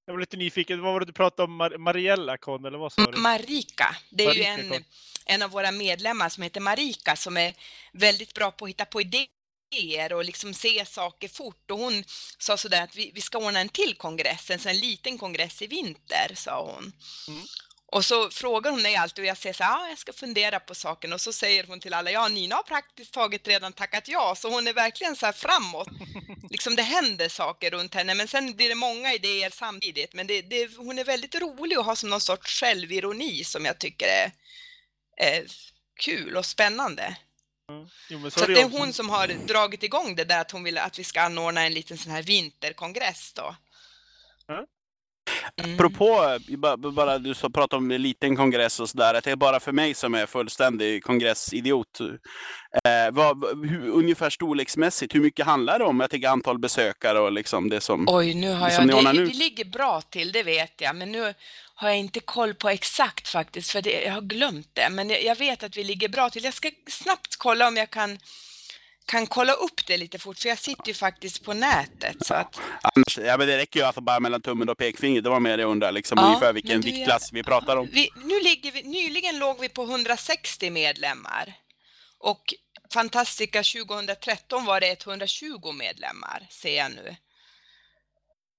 jag 0.06 0.14
var 0.14 0.20
lite 0.20 0.38
nyfiken, 0.38 0.82
vad 0.82 0.94
var 0.94 1.00
det 1.00 1.06
du 1.06 1.14
pratade 1.14 1.44
om? 1.44 1.56
Mar 1.56 1.78
Mariella 1.78 2.38
Kon, 2.38 2.66
eller 2.66 2.78
vad 2.78 2.94
sa 2.94 3.12
du? 3.12 3.18
Marika. 3.18 3.96
Det 4.10 4.24
är 4.24 4.28
Marika 4.28 4.64
ju 4.64 4.76
en, 4.76 4.84
en 5.26 5.42
av 5.42 5.52
våra 5.52 5.72
medlemmar 5.72 6.30
som 6.30 6.44
heter 6.44 6.62
Marika 6.62 7.16
som 7.16 7.38
är 7.38 7.54
väldigt 7.94 8.34
bra 8.34 8.52
på 8.52 8.66
att 8.66 8.70
hitta 8.70 8.86
på 8.86 9.02
idéer 9.02 10.14
och 10.14 10.26
liksom 10.26 10.54
se 10.54 10.86
saker 10.86 11.28
fort. 11.28 11.72
Och 11.72 11.78
hon 11.78 12.04
sa 12.38 12.58
sådär 12.58 12.84
att 12.84 12.96
vi, 12.96 13.12
vi 13.16 13.22
ska 13.22 13.38
ordna 13.38 13.60
en 13.60 13.70
till 13.70 13.96
kongress, 13.98 14.50
en 14.50 14.60
sån 14.60 14.74
liten 14.74 15.18
kongress 15.18 15.62
i 15.62 15.68
vinter, 15.68 16.32
sa 16.36 16.74
hon. 16.74 16.92
Mm. 17.28 17.46
Och 17.92 18.06
så 18.06 18.30
frågar 18.30 18.72
hon 18.72 18.82
mig 18.82 18.96
alltid 18.96 19.24
och 19.24 19.28
jag 19.28 19.38
säger 19.38 19.54
så 19.54 19.64
här, 19.64 19.72
ja, 19.72 19.90
jag 19.90 19.98
ska 19.98 20.14
fundera 20.14 20.60
på 20.60 20.76
saken. 20.76 21.14
Och 21.14 21.22
så 21.22 21.34
säger 21.34 21.64
hon 21.64 21.80
till 21.80 21.94
alla, 21.94 22.12
ja, 22.12 22.28
Nina 22.28 22.56
har 22.56 22.64
praktiskt 22.64 23.14
taget 23.14 23.48
redan 23.48 23.74
tackat 23.74 24.08
ja. 24.08 24.36
Så 24.38 24.50
hon 24.50 24.68
är 24.68 24.74
verkligen 24.74 25.16
så 25.16 25.26
här 25.26 25.34
framåt. 25.34 25.88
liksom 26.50 26.76
det 26.76 26.82
händer 26.82 27.30
saker 27.30 27.72
runt 27.72 27.96
henne, 27.96 28.16
men 28.16 28.28
sen 28.28 28.56
blir 28.56 28.70
det 28.70 28.76
många 28.76 29.14
idéer 29.14 29.50
samtidigt. 29.50 30.14
Men 30.14 30.28
det, 30.28 30.42
det, 30.42 30.78
hon 30.78 31.00
är 31.00 31.04
väldigt 31.04 31.36
rolig 31.36 31.76
att 31.76 31.86
ha 31.86 31.96
som 31.96 32.10
någon 32.10 32.22
sorts 32.22 32.60
självironi 32.60 33.44
som 33.44 33.66
jag 33.66 33.80
tycker 33.80 34.08
är, 34.08 34.32
är 35.18 35.46
kul 36.00 36.38
och 36.38 36.46
spännande. 36.46 37.18
Jo, 38.10 38.20
men 38.20 38.32
Så 38.32 38.44
är 38.44 38.48
det 38.48 38.62
är 38.62 38.70
hon 38.70 38.94
som 38.94 39.10
har 39.10 39.28
dragit 39.28 39.84
igång 39.84 40.16
det 40.16 40.24
där 40.24 40.42
att 40.42 40.52
hon 40.52 40.64
vill 40.64 40.78
att 40.78 41.00
vi 41.00 41.04
ska 41.04 41.22
anordna 41.22 41.66
en 41.66 41.74
liten 41.74 41.98
sån 41.98 42.12
här 42.12 42.24
vinterkongress 42.24 43.34
då. 43.34 43.56
Ja. 44.48 44.66
Mm. 45.58 45.74
Apropå, 45.74 46.38
bara, 46.92 47.18
du 47.18 47.34
så 47.34 47.50
pratade 47.50 47.78
om 47.78 47.92
en 47.92 48.02
liten 48.02 48.36
kongress 48.36 48.80
och 48.80 48.90
sådär, 48.90 49.14
att 49.14 49.24
det 49.24 49.32
är 49.32 49.36
bara 49.36 49.60
för 49.60 49.72
mig 49.72 49.94
som 49.94 50.16
är 50.16 50.26
fullständig 50.26 51.04
kongressidiot. 51.04 52.00
Eh, 52.84 53.12
vad, 53.12 53.44
hur, 53.70 53.90
ungefär 53.90 54.30
storleksmässigt, 54.30 55.16
hur 55.16 55.22
mycket 55.22 55.46
handlar 55.46 55.80
det 55.80 55.86
om? 55.86 56.00
Jag 56.00 56.10
tänker 56.10 56.28
antal 56.28 56.60
besökare 56.60 57.20
och 57.20 57.32
liksom 57.32 57.70
det 57.70 57.82
som... 57.82 58.06
Oj, 58.10 58.34
nu 58.34 58.54
har 58.54 58.70
Det 58.70 58.76
som 58.76 58.90
jag... 58.90 59.06
Det, 59.06 59.14
nu. 59.14 59.26
vi 59.26 59.34
ligger 59.34 59.66
bra 59.66 60.02
till, 60.02 60.32
det 60.32 60.44
vet 60.44 60.82
jag, 60.82 60.96
men 60.96 61.12
nu 61.12 61.34
har 61.76 61.90
jag 61.90 61.98
inte 61.98 62.20
koll 62.20 62.54
på 62.54 62.70
exakt 62.70 63.28
faktiskt, 63.28 63.72
för 63.72 63.82
det, 63.82 64.04
jag 64.04 64.14
har 64.14 64.22
glömt 64.22 64.70
det. 64.74 64.90
Men 64.90 65.10
jag, 65.10 65.24
jag 65.24 65.36
vet 65.36 65.64
att 65.64 65.78
vi 65.78 65.84
ligger 65.84 66.10
bra 66.10 66.30
till. 66.30 66.44
Jag 66.44 66.54
ska 66.54 66.72
snabbt 66.90 67.36
kolla 67.38 67.68
om 67.68 67.78
jag 67.78 67.90
kan, 67.90 68.18
kan 69.10 69.28
kolla 69.28 69.54
upp 69.54 69.86
det 69.88 69.98
lite 69.98 70.20
fort, 70.20 70.38
för 70.40 70.50
jag 70.50 70.58
sitter 70.58 70.88
ju 70.88 70.94
faktiskt 70.94 71.44
på 71.44 71.54
nätet. 71.54 72.26
Så 72.26 72.34
att, 72.34 72.60
Annars, 72.82 73.18
ja, 73.18 73.38
men 73.38 73.48
det 73.48 73.58
räcker 73.58 73.80
ju 73.80 73.86
alltså 73.86 74.02
bara 74.02 74.20
mellan 74.20 74.42
tummen 74.42 74.70
och 74.70 74.78
pekfingret. 74.78 75.24
Det 75.24 75.30
var 75.30 75.40
mer 75.40 75.58
det 75.58 75.62
jag 75.64 75.72
undrade, 75.72 75.92
liksom, 75.92 76.18
Ja, 76.18 76.26
ungefär 76.28 76.54
vilken 76.54 76.82
viktklass 76.82 77.34
vi 77.34 77.44
pratar 77.44 77.78
om. 77.78 77.90
vi, 77.92 78.10
nu 78.24 78.40
ligger 78.42 78.72
vi, 78.72 78.84
nyligen 78.84 79.40
låg 79.40 79.60
vi 79.60 79.70
på 79.70 79.84
160 79.84 80.70
medlemmar 80.70 81.54
och 82.18 82.54
Fantastica 82.94 83.64
2013 83.64 84.66
var 84.66 84.80
det 84.82 85.06
120 85.06 85.72
medlemmar, 85.72 86.48
ser 86.50 86.78
jag 86.78 86.92
nu. 86.92 87.16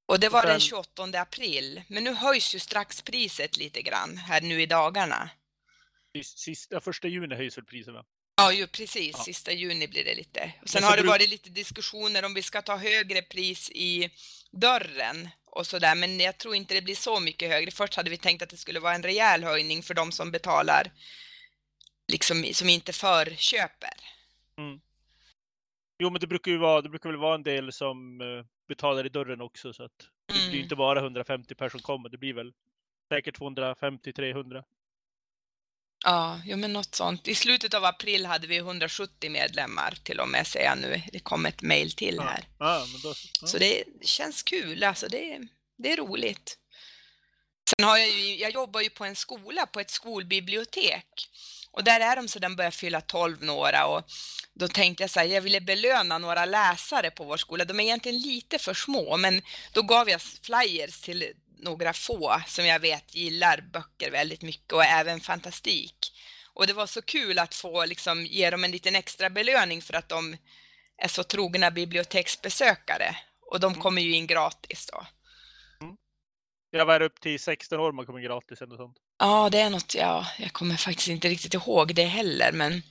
Och 0.07 0.21
det 0.21 0.29
var 0.29 0.43
den 0.43 0.61
sen- 0.61 0.69
28 0.69 1.21
april, 1.21 1.83
men 1.89 2.05
nu 2.05 2.15
höjs 2.15 2.55
ju 2.55 2.59
strax 2.59 3.03
priset 3.03 3.57
lite 3.57 3.83
grann 3.83 4.17
här 4.17 4.41
nu 4.41 4.63
i 4.63 4.67
dagarna. 4.67 5.31
Sist- 6.17 6.39
Sista, 6.39 6.81
första 6.81 7.09
juni 7.09 7.35
höjs 7.35 7.59
väl 7.59 7.65
priset 7.65 7.95
va? 7.95 8.05
Ja, 8.41 8.53
ju 8.53 8.67
precis. 8.67 9.15
Ja. 9.19 9.25
Sista 9.25 9.53
juni 9.53 9.89
blir 9.89 10.05
det 10.05 10.15
lite. 10.15 10.53
Och 10.63 10.69
sen 10.69 10.83
har 10.85 10.97
det 10.97 11.03
varit 11.03 11.29
lite 11.31 11.51
diskussioner 11.51 12.25
om 12.25 12.35
vi 12.35 12.43
ska 12.43 12.63
ta 12.63 12.77
högre 12.77 13.23
pris 13.23 13.71
i 13.71 14.11
dörren 14.51 15.29
och 15.45 15.67
sådär, 15.67 15.95
men 15.95 16.21
jag 16.21 16.39
tror 16.39 16.55
inte 16.55 16.75
det 16.75 16.83
blir 16.83 16.95
så 16.95 17.21
mycket 17.21 17.51
högre. 17.51 17.71
Först 17.71 17.95
hade 17.95 18.11
vi 18.11 18.17
tänkt 18.17 18.43
att 18.43 18.51
det 18.51 18.57
skulle 18.57 18.81
vara 18.81 18.95
en 18.95 19.03
rejäl 19.03 19.45
höjning 19.45 19.83
för 19.83 19.95
de 19.95 20.13
som 20.13 20.31
betalar, 20.31 20.93
liksom 22.13 22.45
som 22.53 22.69
inte 22.69 22.93
förköper. 22.93 23.95
Jo, 25.99 26.11
men 26.11 26.21
det 26.21 26.27
brukar 26.27 26.51
ju 26.51 26.59
vara, 26.59 26.81
det 26.83 26.89
brukar 26.89 27.09
väl 27.11 27.19
vara 27.19 27.35
en 27.35 27.43
del 27.43 27.73
som 27.73 28.21
eh, 28.21 28.45
betalar 28.69 29.07
i 29.07 29.09
dörren 29.09 29.41
också 29.41 29.73
så 29.73 29.85
att 29.85 29.99
det 30.27 30.33
blir 30.35 30.49
Mm. 30.49 30.61
inte 30.63 30.77
bara 30.77 31.01
150 31.01 31.55
personer 31.55 31.71
som 31.71 31.81
kommer. 31.81 32.09
Det 32.09 32.19
blir 32.19 32.35
väl 32.35 32.53
säkert 33.09 33.39
250-300. 33.39 34.65
Ja, 36.05 36.41
jo, 36.45 36.57
men 36.57 36.73
något 36.73 36.95
sånt. 36.95 37.29
I 37.29 37.35
slutet 37.35 37.75
av 37.75 37.85
april 37.85 38.27
hade 38.27 38.47
vi 38.47 38.57
170 38.57 39.31
medlemmar 39.31 39.99
till 40.03 40.21
och 40.21 40.29
med, 40.29 40.47
säger 40.47 40.67
jag 40.67 40.79
nu. 40.79 41.03
Det 41.13 41.21
kom 41.21 41.47
ett 41.47 41.63
mejl 41.63 41.93
till 41.93 42.15
Ja. 42.15 42.23
här. 42.23 42.45
Ja, 42.59 42.87
men 42.93 43.01
då, 43.01 43.15
ja. 43.41 43.47
Så 43.47 43.59
det 43.59 43.85
känns 44.03 44.43
kul, 44.43 44.85
alltså 44.85 45.09
det, 45.09 45.39
det 45.79 45.93
är 45.93 45.97
roligt. 45.97 46.57
Sen 47.77 47.85
har 47.87 47.97
jag 47.99 48.09
ju, 48.09 48.37
jag 48.37 48.51
jobbar 48.51 48.81
ju 48.81 48.91
på 48.91 49.05
en 49.05 49.17
skola, 49.17 49.67
på 49.67 49.81
ett 49.81 49.91
skolbibliotek. 49.91 51.29
Och 51.73 51.85
där 51.85 52.01
är 52.01 52.17
de 52.17 52.29
så 52.29 52.39
de 52.39 52.57
börjar 52.57 52.71
fylla 52.71 53.01
12 53.01 53.43
några 53.45 53.87
och 53.87 54.03
då 54.55 54.69
tänkte 54.69 55.03
jag 55.03 55.11
så 55.11 55.21
här, 55.21 55.27
jag 55.27 55.41
ville 55.41 55.61
belöna 55.61 56.19
några 56.19 56.45
läsare 56.45 57.11
på 57.11 57.25
vår 57.25 57.37
skola. 57.37 57.65
De 57.65 57.81
är 57.81 57.85
egentligen 57.85 58.19
lite 58.19 58.59
för 58.59 58.75
små, 58.75 59.17
men 59.17 59.43
då 59.73 59.83
gav 59.83 60.09
jag 60.11 60.21
flyers 60.23 61.01
till 61.01 61.33
några 61.63 61.93
få 61.93 62.43
som 62.47 62.67
jag 62.67 62.81
vet 62.81 63.15
gillar 63.15 63.61
böcker 63.73 64.11
väldigt 64.11 64.43
mycket 64.43 64.73
och 64.73 64.85
även 64.85 65.21
fantastik. 65.21 66.13
Och 66.55 66.67
det 66.67 66.73
var 66.73 66.87
så 66.87 67.03
kul 67.03 67.39
att 67.39 67.55
få 67.55 67.85
liksom 67.85 68.27
ge 68.27 68.51
dem 68.51 68.65
en 68.65 68.71
liten 68.71 68.97
extra 68.97 69.31
belöning 69.31 69.83
för 69.83 69.95
att 69.95 70.09
de 70.09 70.37
är 70.97 71.09
så 71.09 71.25
trogna 71.25 71.71
biblioteksbesökare. 71.71 73.17
Och 73.51 73.61
de 73.61 73.75
kommer 73.75 74.03
ju 74.03 74.15
in 74.15 74.27
gratis 74.27 74.87
då. 74.93 75.07
Jag 76.71 76.87
var 76.87 77.03
upp 77.03 77.21
till 77.21 77.41
16 77.41 77.81
år 77.81 77.93
man 77.93 78.07
kommer 78.07 78.21
gratis 78.21 78.63
eller 78.63 78.77
sånt. 78.77 78.97
Ja, 79.19 79.51
det 79.51 79.61
är 79.61 79.71
något, 79.71 79.95
ja, 79.95 80.27
jag 80.39 80.53
kommer 80.53 80.77
faktiskt 80.77 81.09
inte 81.09 81.29
riktigt 81.29 81.55
ihåg 81.55 81.95
det 81.95 82.05
heller, 82.05 82.53
men 82.53 82.83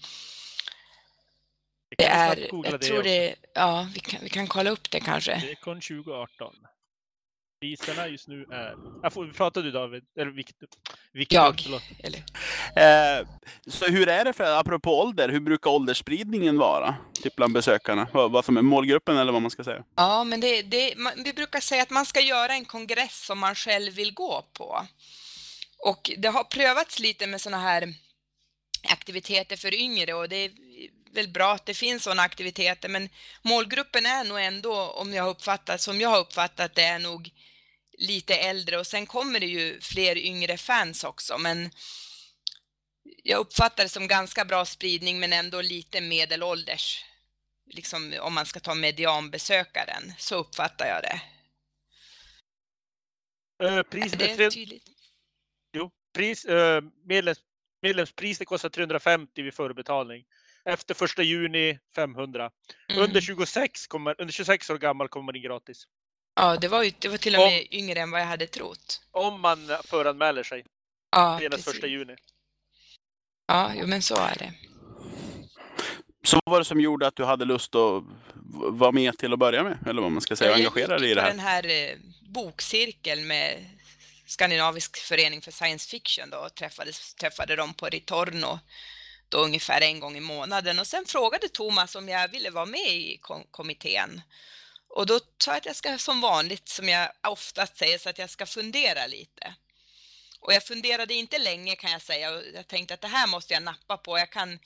det 1.98 2.06
är, 2.06 2.48
jag 2.52 2.80
det 2.80 2.88
tror 2.88 3.04
det, 3.04 3.36
ja, 3.54 3.88
vi 3.94 4.00
kan, 4.00 4.20
vi 4.24 4.30
kan 4.30 4.48
kolla 4.48 4.70
upp 4.70 4.92
det 4.92 5.00
kanske. 5.00 5.36
Dekon 5.40 5.82
2018. 5.82 6.56
Priserna 7.60 8.08
just 8.08 8.28
nu 8.28 8.46
är... 8.52 8.76
Jag 9.04 9.14
får, 9.14 9.28
pratar 9.28 9.62
du 9.62 9.72
David? 9.72 10.04
Eller 10.20 10.32
Victor? 10.32 10.70
Victor 11.14 11.36
Jag. 11.36 11.56
Eh, 12.76 13.28
så 13.68 13.86
hur 13.86 14.10
är 14.10 14.26
det, 14.26 14.34
för, 14.34 14.60
apropå 14.60 15.00
ålder, 15.00 15.30
hur 15.30 15.40
brukar 15.40 15.70
åldersspridningen 15.70 16.58
vara? 16.58 16.96
Typ 17.24 17.36
bland 17.36 17.54
besökarna? 17.54 18.08
Vad, 18.14 18.32
vad 18.32 18.46
som 18.46 18.58
är 18.58 18.62
målgruppen 18.62 19.18
eller 19.18 19.32
vad 19.32 19.42
man 19.42 19.52
ska 19.52 19.64
säga? 19.64 19.84
ja, 19.96 20.24
men 20.24 20.40
det, 20.40 20.62
det, 20.62 20.94
man, 20.98 21.14
vi 21.24 21.34
brukar 21.34 21.60
säga 21.60 21.84
att 21.84 21.90
man 21.90 22.06
ska 22.06 22.20
göra 22.20 22.54
en 22.54 22.66
kongress 22.66 23.26
som 23.26 23.40
man 23.40 23.56
själv 23.56 23.94
vill 23.94 24.14
gå 24.14 24.46
på. 24.54 24.86
Och 25.80 26.12
det 26.18 26.28
har 26.28 26.44
prövats 26.44 27.00
lite 27.00 27.28
med 27.28 27.42
sådana 27.42 27.64
här 27.64 27.94
aktiviteter 28.84 29.56
för 29.56 29.74
yngre 29.74 30.14
och 30.14 30.30
det 30.30 30.36
är 30.36 30.52
väl 31.14 31.28
bra 31.28 31.54
att 31.54 31.66
det 31.66 31.74
finns 31.74 32.04
sådana 32.04 32.22
aktiviteter 32.22 32.90
men 32.90 33.10
målgruppen 33.42 34.06
är 34.06 34.24
nog 34.24 34.40
ändå, 34.40 34.76
om 34.76 35.14
jag 35.14 35.24
har 35.24 35.30
uppfattat, 35.30 35.82
som 35.82 36.02
jag 36.02 36.10
har 36.10 36.20
uppfattat 36.20 36.76
det, 36.76 36.84
är 36.84 37.00
nog 37.00 37.30
lite 37.98 38.36
äldre 38.36 38.78
och 38.78 38.88
sen 38.88 39.06
kommer 39.06 39.40
det 39.40 39.46
ju 39.46 39.82
fler 39.82 40.18
yngre 40.18 40.58
fans 40.58 41.04
också 41.04 41.38
men 41.38 41.70
jag 43.24 43.40
uppfattar 43.40 43.84
det 43.84 43.90
som 43.90 44.08
ganska 44.08 44.46
bra 44.46 44.66
spridning 44.66 45.20
men 45.20 45.34
ändå 45.34 45.62
lite 45.62 46.02
medelålders. 46.02 47.06
Liksom 47.66 48.14
om 48.22 48.34
man 48.34 48.46
ska 48.46 48.60
ta 48.60 48.76
medianbesökaren, 48.76 50.14
så 50.18 50.36
uppfattar 50.36 50.88
jag 50.88 51.04
det. 51.04 51.22
Eh, 53.66 53.84
priset 53.84 54.22
är 54.22 54.42
är 54.42 54.52
tydligt. 54.52 54.90
jo, 55.74 55.92
pris, 56.14 56.46
eh, 56.46 56.82
medlems, 57.06 57.40
medlemspriset 57.82 58.48
kostar 58.48 58.70
350 58.70 59.42
vid 59.42 59.54
förbetalning. 59.54 60.26
Efter 60.70 60.94
första 60.94 61.24
juni 61.24 61.80
500. 61.96 62.50
Mm. 62.90 63.04
Under 63.04 63.22
26 63.22 63.88
kommer, 63.88 64.16
under 64.22 64.32
26 64.34 64.70
år 64.70 64.78
gammal 64.78 65.08
kommer 65.08 65.26
man 65.26 65.36
in 65.36 65.42
gratis. 65.42 65.84
Ja, 66.36 66.58
det 66.58 66.68
var, 66.68 66.84
ju, 66.84 66.92
det 67.00 67.08
var 67.08 67.18
till 67.18 67.36
och 67.36 67.42
Om- 67.44 67.50
med 67.50 67.68
yngre 67.72 68.00
än 68.00 68.12
vad 68.12 68.22
jag 68.22 68.26
hade 68.26 68.48
trott. 68.48 69.02
Om 69.12 69.42
man 69.42 69.70
föranmäler 69.86 70.44
sig 70.44 70.66
Ja, 71.12 71.38
senast 71.42 71.52
precis. 71.66 71.74
första 71.74 71.88
juni. 71.88 72.16
Ja, 73.48 73.72
jo, 73.76 73.88
men 73.88 74.02
så 74.02 74.16
är 74.16 74.36
det. 74.40 74.54
Så 76.24 76.40
vad 76.46 76.52
var 76.52 76.60
det 76.60 76.66
som 76.66 76.82
gjorde 76.82 77.08
att 77.08 77.16
du 77.16 77.24
hade 77.26 77.46
lust 77.46 77.76
att 77.76 78.04
vara 78.72 78.92
med 78.92 79.18
till 79.18 79.34
att 79.34 79.40
börja 79.40 79.64
med? 79.64 79.78
Eller 79.88 80.02
vad 80.02 80.12
man 80.12 80.22
ska 80.22 80.36
säga, 80.36 80.54
engagera 80.56 81.00
dig 81.00 81.12
i 81.12 81.14
det 81.14 81.22
här? 81.22 81.30
den 81.30 81.40
här 81.40 81.66
eh, 81.68 81.98
bokcirkeln 82.30 83.28
med 83.28 83.66
Skandinavisk 84.26 84.98
förening 84.98 85.42
för 85.42 85.52
science 85.52 85.90
fiction 85.90 86.30
då, 86.30 86.38
och 86.38 86.56
träffades, 86.56 87.16
träffade 87.16 87.56
dem 87.56 87.74
på 87.74 87.86
Ritorno 87.86 88.60
då 89.30 89.38
ungefär 89.38 89.82
en 89.82 90.00
gång 90.00 90.18
i 90.18 90.20
månaden 90.20 90.80
och 90.80 90.88
sen 90.88 91.06
frågade 91.06 91.50
Thomas 91.50 91.96
om 91.96 92.10
jag 92.10 92.28
ville 92.28 92.50
vara 92.50 92.66
med 92.66 92.92
i 92.92 93.18
kom- 93.22 93.48
kommittén. 93.52 94.22
Och 94.88 95.06
då 95.06 95.20
sa 95.20 95.52
jag 95.52 95.58
att 95.58 95.66
jag 95.66 95.76
ska 95.76 95.98
som 95.98 96.22
vanligt, 96.22 96.70
som 96.70 96.90
jag 96.90 97.12
oftast 97.24 97.78
säger, 97.78 97.98
så 97.98 98.10
att 98.10 98.18
jag 98.18 98.30
ska 98.30 98.46
fundera 98.46 99.08
lite. 99.08 99.54
Och 100.40 100.54
jag 100.54 100.64
funderade 100.64 101.14
inte 101.14 101.38
länge 101.38 101.76
kan 101.76 101.92
jag 101.92 102.02
säga 102.02 102.32
och 102.32 102.44
jag 102.54 102.68
tänkte 102.68 102.94
att 102.94 103.02
det 103.02 103.08
här 103.08 103.28
måste 103.28 103.54
jag 103.54 103.64
nappa 103.64 103.98
på. 103.98 104.20
Jag 104.20 104.30
kan 104.30 104.60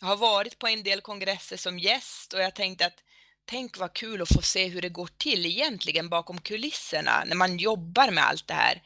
jag 0.00 0.08
har 0.08 0.16
varit 0.16 0.58
på 0.58 0.66
en 0.66 0.82
del 0.82 1.00
kongresser 1.00 1.56
som 1.56 1.78
gäst 1.78 2.32
och 2.32 2.40
jag 2.40 2.54
tänkte 2.54 2.86
att 2.86 3.02
tänk 3.44 3.78
vad 3.78 3.92
kul 3.92 4.22
att 4.22 4.34
få 4.34 4.42
se 4.42 4.66
hur 4.66 4.82
det 4.82 4.88
går 4.88 5.08
till 5.18 5.46
egentligen 5.46 6.08
bakom 6.08 6.40
kulisserna 6.40 7.24
när 7.26 7.36
man 7.36 7.58
jobbar 7.58 8.10
med 8.10 8.24
allt 8.24 8.46
det 8.46 8.54
här. 8.54 8.82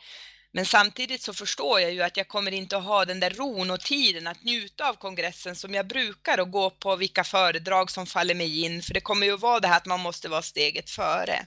Men 0.56 0.66
samtidigt 0.66 1.22
så 1.22 1.34
förstår 1.34 1.80
jag 1.80 1.92
ju 1.92 2.02
att 2.02 2.16
jag 2.16 2.28
kommer 2.28 2.52
inte 2.52 2.76
att 2.76 2.84
ha 2.84 3.04
den 3.04 3.20
där 3.20 3.30
ron 3.30 3.70
och 3.70 3.80
tiden 3.80 4.26
att 4.26 4.44
njuta 4.44 4.88
av 4.88 4.94
kongressen 4.94 5.56
som 5.56 5.74
jag 5.74 5.86
brukar 5.86 6.40
och 6.40 6.50
gå 6.50 6.70
på 6.70 6.96
vilka 6.96 7.24
föredrag 7.24 7.90
som 7.90 8.06
faller 8.06 8.34
mig 8.34 8.64
in, 8.64 8.82
för 8.82 8.94
det 8.94 9.00
kommer 9.00 9.26
ju 9.26 9.32
att 9.34 9.40
vara 9.40 9.60
det 9.60 9.68
här 9.68 9.76
att 9.76 9.86
man 9.86 10.00
måste 10.00 10.28
vara 10.28 10.42
steget 10.42 10.90
före. 10.90 11.46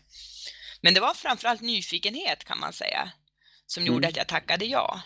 Men 0.82 0.94
det 0.94 1.00
var 1.00 1.14
framförallt 1.14 1.62
nyfikenhet 1.62 2.44
kan 2.44 2.60
man 2.60 2.74
säga, 2.74 3.12
som 3.66 3.86
gjorde 3.86 3.98
Mm. 3.98 4.10
att 4.10 4.18
jag 4.18 4.28
tackade 4.28 4.66
ja. 4.66 5.02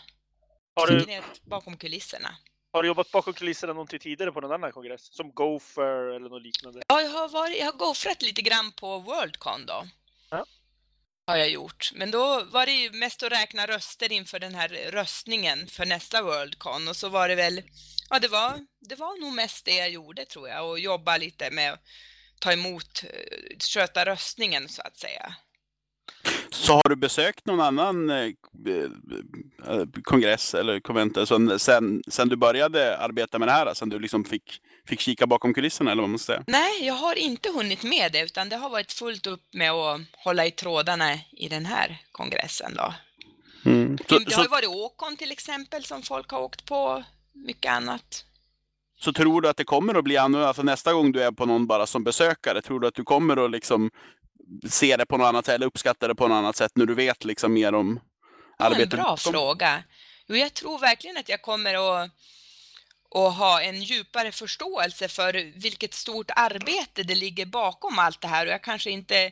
Har 0.76 0.88
du, 0.88 0.94
Nyfikenhet 0.94 1.42
bakom 1.46 1.78
kulisserna. 1.78 2.36
har 2.72 2.84
du 2.84 2.88
jobbat 2.88 3.12
bakom 3.12 3.34
kulisserna 3.34 3.74
någonting 3.74 4.00
tidigare 4.00 4.32
på 4.32 4.42
någon 4.42 4.52
annan 4.52 4.72
kongress? 4.72 5.16
Som 5.16 5.32
Gopher 5.32 6.16
eller 6.16 6.30
något 6.30 6.42
liknande? 6.42 6.82
Ja, 6.88 7.02
jag 7.02 7.10
har, 7.10 7.30
varit, 7.30 7.58
jag 7.60 7.66
har 7.66 7.74
goffrat 7.74 8.22
lite 8.22 8.42
grann 8.42 8.72
på 8.72 9.00
Worldcon 9.00 9.66
då. 9.66 9.88
Har 11.28 11.38
jag 11.38 11.50
gjort. 11.50 11.92
Men 11.94 12.12
då 12.12 12.44
var 12.44 12.66
det 12.66 12.72
ju 12.72 12.92
mest 12.92 13.24
att 13.24 13.32
räkna 13.32 13.66
röster 13.66 14.12
inför 14.12 14.40
den 14.40 14.56
här 14.56 14.70
röstningen 14.92 15.68
för 15.68 15.86
nästa 15.86 16.22
Worldcon 16.24 16.88
och 16.88 16.96
så 16.96 17.10
var 17.10 17.30
det 17.30 17.36
väl, 17.36 17.62
ja 18.10 18.20
det 18.20 18.28
var, 18.28 18.60
det 18.90 18.96
var 18.96 19.22
nog 19.22 19.34
mest 19.34 19.66
det 19.66 19.76
jag 19.76 19.90
gjorde 19.90 20.26
tror 20.26 20.50
jag 20.50 20.70
och 20.70 20.80
jobba 20.80 21.18
lite 21.18 21.52
med 21.52 21.74
att 21.74 21.80
ta 22.40 22.54
emot, 22.54 23.04
eh, 23.04 23.58
sköta 23.60 24.06
röstningen 24.06 24.70
så 24.70 24.82
att 24.82 24.98
säga. 24.98 25.36
Så 26.50 26.74
har 26.74 26.90
du 26.90 26.96
besökt 26.96 27.46
någon 27.46 27.62
annan 27.62 28.10
eh, 28.10 28.26
eh, 29.68 29.86
kongress 30.04 30.54
eller 30.54 30.80
konvent 30.80 31.18
sen, 31.62 32.04
sen 32.08 32.30
du 32.30 32.36
började 32.36 32.98
arbeta 32.98 33.40
med 33.40 33.48
det 33.48 33.52
här? 33.52 33.74
Sen 33.74 33.90
du 33.90 34.00
liksom 34.00 34.26
fick, 34.26 34.62
fick 34.88 35.00
kika 35.00 35.28
bakom 35.28 35.54
kulisserna 35.54 35.92
eller 35.92 36.02
vad 36.02 36.10
man 36.10 36.20
ska 36.20 36.34
säga? 36.34 36.44
Nej, 36.48 36.86
jag 36.86 36.94
har 36.94 37.16
inte 37.16 37.50
hunnit 37.50 37.84
med 37.84 38.12
det 38.12 38.22
utan 38.22 38.50
det 38.50 38.56
har 38.56 38.70
varit 38.70 38.92
fullt 38.92 39.28
upp 39.28 39.54
med 39.54 39.72
att 39.72 40.02
hålla 40.12 40.46
i 40.46 40.52
trådarna 40.52 41.14
i 41.32 41.48
den 41.50 41.66
här 41.66 42.02
kongressen 42.12 42.76
då. 42.76 42.94
Mm. 43.66 43.98
Så, 44.10 44.20
det 44.20 44.36
har 44.36 44.44
ju 44.44 44.50
varit 44.50 44.70
Åkon 44.70 45.18
till 45.18 45.32
exempel 45.32 45.86
som 45.86 46.02
folk 46.02 46.30
har 46.32 46.40
åkt 46.40 46.66
på, 46.66 47.04
mycket 47.34 47.72
annat. 47.72 48.26
Så 49.00 49.14
tror 49.14 49.42
du 49.42 49.50
att 49.50 49.58
det 49.58 49.64
kommer 49.64 49.96
att 49.96 50.04
bli 50.04 50.18
annorlunda? 50.18 50.48
Alltså 50.48 50.64
nästa 50.64 50.94
gång 50.94 51.12
du 51.12 51.24
är 51.24 51.32
på 51.32 51.46
någon 51.46 51.68
bara 51.68 51.86
som 51.86 52.04
besökare, 52.04 52.62
tror 52.62 52.80
du 52.80 52.88
att 52.88 52.96
du 52.96 53.04
kommer 53.04 53.46
att 53.46 53.52
liksom 53.52 53.92
se 54.70 54.98
det 54.98 55.06
på 55.06 55.18
något 55.18 55.26
annat 55.26 55.46
sätt 55.46 55.56
eller 55.56 55.66
uppskatta 55.66 56.08
det 56.08 56.16
på 56.16 56.28
något 56.28 56.36
annat 56.36 56.56
sätt 56.56 56.72
när 56.76 56.86
du 56.86 56.96
vet 56.96 57.26
liksom 57.26 57.54
mer 57.54 57.74
om 57.74 58.00
arbetet? 58.60 58.94
En 58.94 59.00
bra 59.00 59.18
fråga. 59.18 59.84
Jo, 60.28 60.36
jag 60.36 60.54
tror 60.54 60.80
verkligen 60.80 61.18
att 61.18 61.30
jag 61.30 61.42
kommer 61.42 61.74
att, 62.04 62.12
att 63.14 63.38
ha 63.38 63.62
en 63.62 63.82
djupare 63.82 64.32
förståelse 64.32 65.08
för 65.08 65.34
vilket 65.60 65.94
stort 65.94 66.32
arbete 66.36 67.04
det 67.04 67.16
ligger 67.16 67.46
bakom 67.46 68.00
allt 68.00 68.22
det 68.22 68.28
här 68.28 68.46
och 68.46 68.52
jag 68.52 68.64
kanske 68.64 68.92
inte 68.92 69.32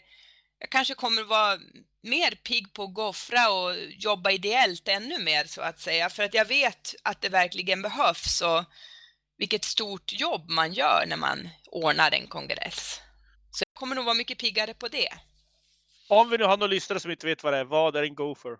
jag 0.59 0.69
kanske 0.69 0.93
kommer 0.93 1.23
vara 1.23 1.59
mer 2.01 2.31
pigg 2.31 2.73
på 2.73 2.83
att 2.83 2.93
goffra 2.93 3.51
och 3.51 3.75
jobba 3.89 4.31
ideellt 4.31 4.88
ännu 4.88 5.19
mer 5.19 5.45
så 5.45 5.61
att 5.61 5.79
säga 5.79 6.09
för 6.09 6.23
att 6.23 6.33
jag 6.33 6.45
vet 6.45 6.95
att 7.03 7.21
det 7.21 7.29
verkligen 7.29 7.81
behövs 7.81 8.41
och 8.41 8.63
vilket 9.38 9.63
stort 9.63 10.13
jobb 10.13 10.50
man 10.50 10.73
gör 10.73 11.05
när 11.07 11.17
man 11.17 11.50
ordnar 11.65 12.13
en 12.13 12.27
kongress. 12.27 13.00
Så 13.51 13.63
jag 13.67 13.79
kommer 13.79 13.95
nog 13.95 14.05
vara 14.05 14.15
mycket 14.15 14.38
piggare 14.38 14.73
på 14.73 14.88
det. 14.88 15.09
Om 16.07 16.29
vi 16.29 16.38
nu 16.38 16.43
har 16.43 16.57
några 16.57 16.71
lyssnare 16.71 17.00
som 17.00 17.11
inte 17.11 17.27
vet 17.27 17.43
vad 17.43 17.53
det 17.53 17.59
är, 17.59 17.63
vad 17.63 17.95
är 17.95 18.03
en 18.03 18.15
gopher? 18.15 18.57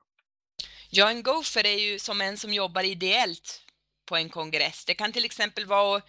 Ja, 0.90 1.10
en 1.10 1.24
gopher 1.24 1.66
är 1.66 1.80
ju 1.80 2.00
som 2.00 2.22
en 2.22 2.38
som 2.38 2.54
jobbar 2.54 2.84
ideellt 2.84 3.62
på 4.12 4.18
en 4.18 4.30
kongress. 4.30 4.86
Det 4.86 4.94
kan 4.94 5.12
till 5.12 5.26
exempel 5.26 5.66
vara 5.66 5.98
att 5.98 6.06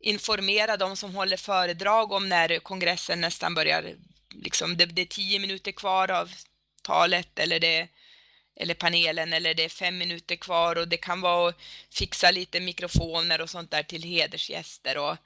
informera 0.00 0.76
de 0.76 0.96
som 0.96 1.14
håller 1.14 1.36
föredrag 1.36 2.12
om 2.12 2.28
när 2.28 2.58
kongressen 2.58 3.20
nästan 3.20 3.54
börjar, 3.54 3.94
liksom 4.34 4.76
det, 4.76 4.86
det 4.86 5.02
är 5.02 5.06
tio 5.06 5.38
minuter 5.38 5.72
kvar 5.72 6.10
av 6.10 6.30
talet 6.82 7.38
eller 7.38 7.60
det 7.60 7.88
eller 8.60 8.74
panelen 8.74 9.32
eller 9.32 9.54
det 9.54 9.64
är 9.64 9.68
fem 9.68 9.98
minuter 9.98 10.36
kvar 10.36 10.78
och 10.78 10.88
det 10.88 10.96
kan 10.96 11.20
vara 11.20 11.48
att 11.48 11.56
fixa 11.90 12.30
lite 12.30 12.60
mikrofoner 12.60 13.40
och 13.40 13.50
sånt 13.50 13.70
där 13.70 13.82
till 13.82 14.02
hedersgäster 14.02 14.98
och 14.98 15.16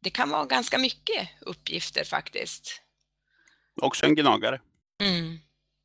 det 0.00 0.10
kan 0.10 0.30
vara 0.30 0.44
ganska 0.44 0.78
mycket 0.78 1.28
uppgifter 1.40 2.04
faktiskt. 2.04 2.82
Också 3.82 4.06
en 4.06 4.14
gnagare. 4.14 4.60
Mm. 5.00 5.38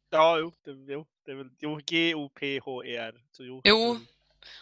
Ja, 0.09 0.37
jo, 0.39 0.51
det, 0.65 0.93
jo, 0.93 1.05
det 1.25 1.31
är 1.31 1.35
väl 1.35 1.49
jo, 1.59 1.79
G-O-P-H-E-R. 1.85 3.13
Så, 3.31 3.43
jo. 3.43 3.61
jo. 3.63 3.99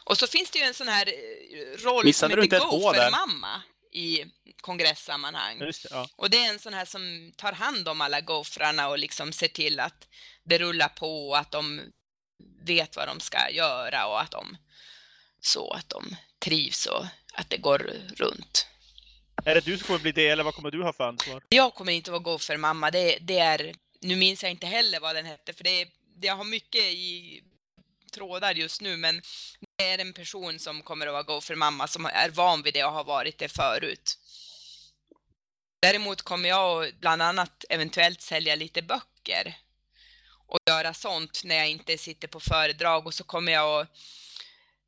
Och 0.03 0.17
så 0.17 0.27
finns 0.27 0.51
det 0.51 0.59
ju 0.59 0.65
en 0.65 0.73
sån 0.73 0.88
här 0.88 1.07
eh, 1.07 1.77
roll 1.77 2.05
Missade 2.05 2.33
som 2.33 2.41
heter 2.43 2.59
Gopher-mamma 2.59 3.61
i 3.91 4.25
kongresssammanhang. 4.61 5.59
Det, 5.59 5.85
ja. 5.91 6.09
Och 6.15 6.29
det 6.29 6.37
är 6.37 6.50
en 6.50 6.59
sån 6.59 6.74
här 6.74 6.85
som 6.85 7.33
tar 7.37 7.51
hand 7.51 7.87
om 7.87 8.01
alla 8.01 8.22
gofrarna 8.22 8.89
och 8.89 9.00
liksom 9.00 9.33
ser 9.33 9.48
till 9.48 9.79
att 9.79 10.07
det 10.44 10.57
rullar 10.57 10.89
på 10.89 11.29
och 11.29 11.37
att 11.37 11.51
de 11.51 11.81
vet 12.65 12.96
vad 12.96 13.07
de 13.07 13.20
ska 13.20 13.50
göra 13.51 14.07
och 14.07 14.22
att 14.22 14.31
de 14.31 14.57
så 15.41 15.72
att 15.72 15.89
de 15.89 16.15
trivs 16.39 16.85
och 16.85 17.05
att 17.33 17.50
det 17.50 17.57
går 17.57 17.77
runt. 18.17 18.67
Är 19.46 19.55
det 19.55 19.65
du 19.65 19.77
som 19.77 19.87
kommer 19.87 20.00
bli 20.00 20.11
det 20.11 20.27
eller 20.27 20.44
vad 20.44 20.55
kommer 20.55 20.72
du 20.72 20.83
ha 20.83 20.94
för 20.94 21.03
ansvar? 21.03 21.44
Jag 21.50 21.74
kommer 21.74 21.91
inte 21.91 22.11
vara 22.11 22.22
gophermamma. 22.22 22.91
Det, 22.91 23.17
det 23.22 23.39
är, 23.39 23.74
nu 24.01 24.15
minns 24.15 24.44
jag 24.44 24.51
inte 24.51 24.67
heller 24.67 25.00
vad 25.00 25.15
den 25.15 25.25
hette 25.25 25.53
för 25.53 25.63
det, 25.63 25.85
det 26.15 26.27
jag 26.27 26.35
har 26.35 26.44
mycket 26.44 26.81
i 26.81 27.41
trådar 28.11 28.55
just 28.55 28.81
nu 28.81 28.98
men 28.98 29.22
är 29.81 30.00
en 30.00 30.13
person 30.13 30.59
som 30.59 30.81
kommer 30.81 31.07
att 31.07 31.13
vara 31.13 31.24
Go 31.24 31.41
for 31.41 31.55
Mamma 31.55 31.87
som 31.87 32.05
är 32.05 32.29
van 32.29 32.63
vid 32.63 32.74
det 32.74 32.83
och 32.83 32.91
har 32.91 33.03
varit 33.03 33.37
det 33.37 33.50
förut. 33.50 34.17
Däremot 35.81 36.22
kommer 36.22 36.50
jag 36.50 36.94
bland 37.00 37.22
annat 37.22 37.65
eventuellt 37.70 38.22
sälja 38.22 38.55
lite 38.55 38.81
böcker 38.81 39.57
och 40.48 40.59
göra 40.70 40.94
sånt 40.94 41.41
när 41.44 41.55
jag 41.55 41.70
inte 41.70 41.98
sitter 41.98 42.27
på 42.27 42.39
föredrag 42.39 43.07
och 43.07 43.13
så 43.13 43.24
kommer 43.24 43.51
jag 43.51 43.81
att 43.81 43.87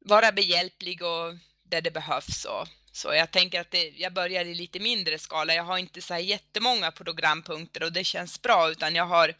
vara 0.05 0.31
behjälplig 0.31 1.01
och 1.01 1.33
där 1.63 1.81
det 1.81 1.91
behövs 1.91 2.45
och 2.45 2.67
så 2.95 3.13
jag 3.13 3.31
tänker 3.31 3.61
att 3.61 3.71
det, 3.71 3.89
jag 3.89 4.13
börjar 4.13 4.45
i 4.45 4.55
lite 4.55 4.79
mindre 4.79 5.19
skala. 5.19 5.53
Jag 5.53 5.63
har 5.63 5.77
inte 5.77 6.01
så 6.01 6.13
här 6.13 6.21
jättemånga 6.21 6.91
programpunkter 6.91 7.83
och 7.83 7.93
det 7.93 8.03
känns 8.03 8.41
bra 8.41 8.71
utan 8.71 8.95
jag 8.95 9.05
har, 9.05 9.35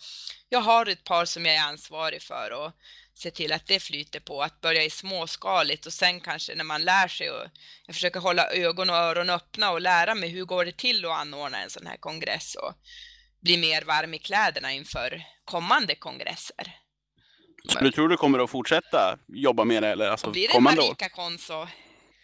jag 0.50 0.60
har 0.60 0.86
ett 0.86 1.04
par 1.04 1.26
som 1.26 1.46
jag 1.46 1.56
är 1.56 1.62
ansvarig 1.62 2.22
för 2.22 2.52
och 2.52 2.72
se 3.14 3.32
till 3.32 3.54
att 3.54 3.68
det 3.68 3.80
flyter 3.80 4.20
på. 4.20 4.42
Att 4.42 4.62
börja 4.62 4.84
i 4.84 4.90
småskaligt 4.90 5.86
och 5.86 5.94
sen 5.94 6.20
kanske 6.20 6.56
när 6.56 6.64
man 6.64 6.84
lär 6.84 7.08
sig 7.08 7.32
och 7.32 7.46
jag 7.86 7.96
försöker 7.96 8.20
hålla 8.20 8.52
ögon 8.52 8.90
och 8.90 8.96
öron 8.96 9.30
öppna 9.30 9.72
och 9.72 9.82
lära 9.82 10.16
mig 10.16 10.30
hur 10.30 10.46
går 10.46 10.66
det 10.66 10.78
till 10.78 11.06
att 11.06 11.12
anordna 11.12 11.58
en 11.58 11.70
sån 11.70 11.88
här 11.88 11.98
kongress 11.98 12.56
och 12.56 12.74
bli 13.42 13.58
mer 13.58 13.82
varm 13.82 14.14
i 14.14 14.20
kläderna 14.20 14.72
inför 14.72 15.24
kommande 15.46 15.96
kongresser. 15.96 16.76
Så 17.70 17.80
du 17.80 17.92
tror 17.92 18.10
du 18.10 18.18
kommer 18.18 18.40
att 18.40 18.50
fortsätta 18.50 19.18
jobba 19.28 19.64
med 19.64 19.84
det? 19.84 19.90
Eller 19.90 20.08
alltså 20.08 20.32
blir 20.32 20.48
det 20.48 20.60
Marikakon 20.60 21.38
så 21.38 21.68